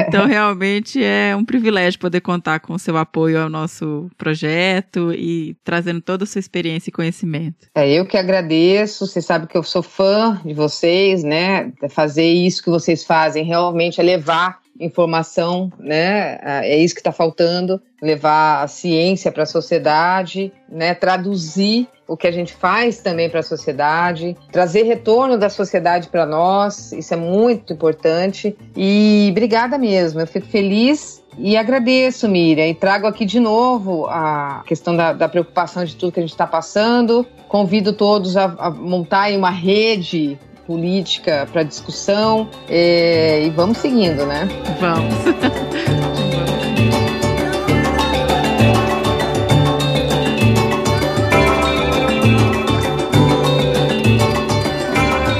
Então, 0.08 0.28
realmente 0.28 1.04
é 1.04 1.36
um 1.36 1.44
privilégio 1.44 2.00
poder 2.00 2.22
contar 2.22 2.60
com 2.60 2.74
o 2.74 2.80
seu 2.80 2.96
apoio 2.96 3.42
ao 3.42 3.50
nosso 3.50 4.10
projeto 4.18 5.12
e 5.14 5.58
trazendo 5.64 6.00
toda 6.00 6.24
a 6.24 6.28
sua 6.28 6.40
experiência 6.40 6.90
e 6.90 6.94
conhecimento. 6.94 7.68
É 7.76 7.90
eu 7.92 8.06
que 8.06 8.18
agradeço. 8.18 9.08
Você 9.08 9.22
sabe 9.22 9.48
que 9.48 9.58
eu 9.58 9.64
sou 9.64 9.82
fã 9.82 10.40
de 10.46 10.54
vocês, 10.54 11.24
né? 11.24 11.72
Fazer 11.90 12.28
isso 12.28 12.64
que 12.64 12.70
vocês 12.70 13.04
fazem 13.04 13.44
realmente 13.44 14.00
é 14.00 14.04
levar 14.04 14.60
informação, 14.80 15.72
né? 15.80 16.38
É 16.64 16.78
isso 16.78 16.94
que 16.94 17.02
está 17.02 17.12
faltando, 17.12 17.82
levar 18.02 18.64
a 18.64 18.68
ciência 18.68 19.32
para 19.32 19.44
a 19.44 19.48
sociedade, 19.48 20.52
né? 20.70 20.94
Traduzir 20.94 21.88
o 22.08 22.16
que 22.16 22.26
a 22.26 22.32
gente 22.32 22.54
faz 22.54 23.00
também 23.00 23.30
para 23.30 23.42
a 23.42 23.44
sociedade, 23.44 24.36
trazer 24.52 24.84
retorno 24.84 25.38
da 25.38 25.50
sociedade 25.50 26.08
para 26.08 26.26
nós, 26.26 26.94
isso 26.94 27.14
é 27.14 27.18
muito 27.18 27.74
importante. 27.74 28.56
E 28.76 29.28
obrigada 29.32 29.78
mesmo, 29.78 30.22
eu 30.22 30.28
fico 30.28 30.48
feliz 30.48 31.22
e 31.38 31.56
agradeço, 31.58 32.28
Miriam, 32.28 32.66
e 32.66 32.74
trago 32.74 33.06
aqui 33.06 33.26
de 33.26 33.40
novo 33.40 34.08
a 34.08 34.64
questão 34.66 34.96
da, 34.96 35.14
da 35.14 35.28
preocupação 35.28 35.84
de 35.84 35.96
tudo 35.96 36.12
que 36.12 36.20
a 36.20 36.24
gente 36.24 36.32
está 36.32 36.48
passando. 36.48 37.26
Convido 37.48 37.94
todos 37.94 38.36
a, 38.36 38.46
a 38.58 38.72
montarem 38.72 39.38
uma 39.38 39.52
rede 39.52 40.40
política 40.68 41.48
para 41.52 41.64
discussão 41.64 42.50
é, 42.70 43.46
e 43.46 43.50
vamos 43.50 43.78
seguindo, 43.78 44.26
né? 44.26 44.48
Vamos. 44.80 45.16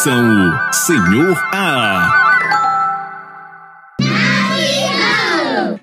A 0.00 0.02
edição 0.02 0.72
Senhor 0.72 1.38
A. 1.52 2.29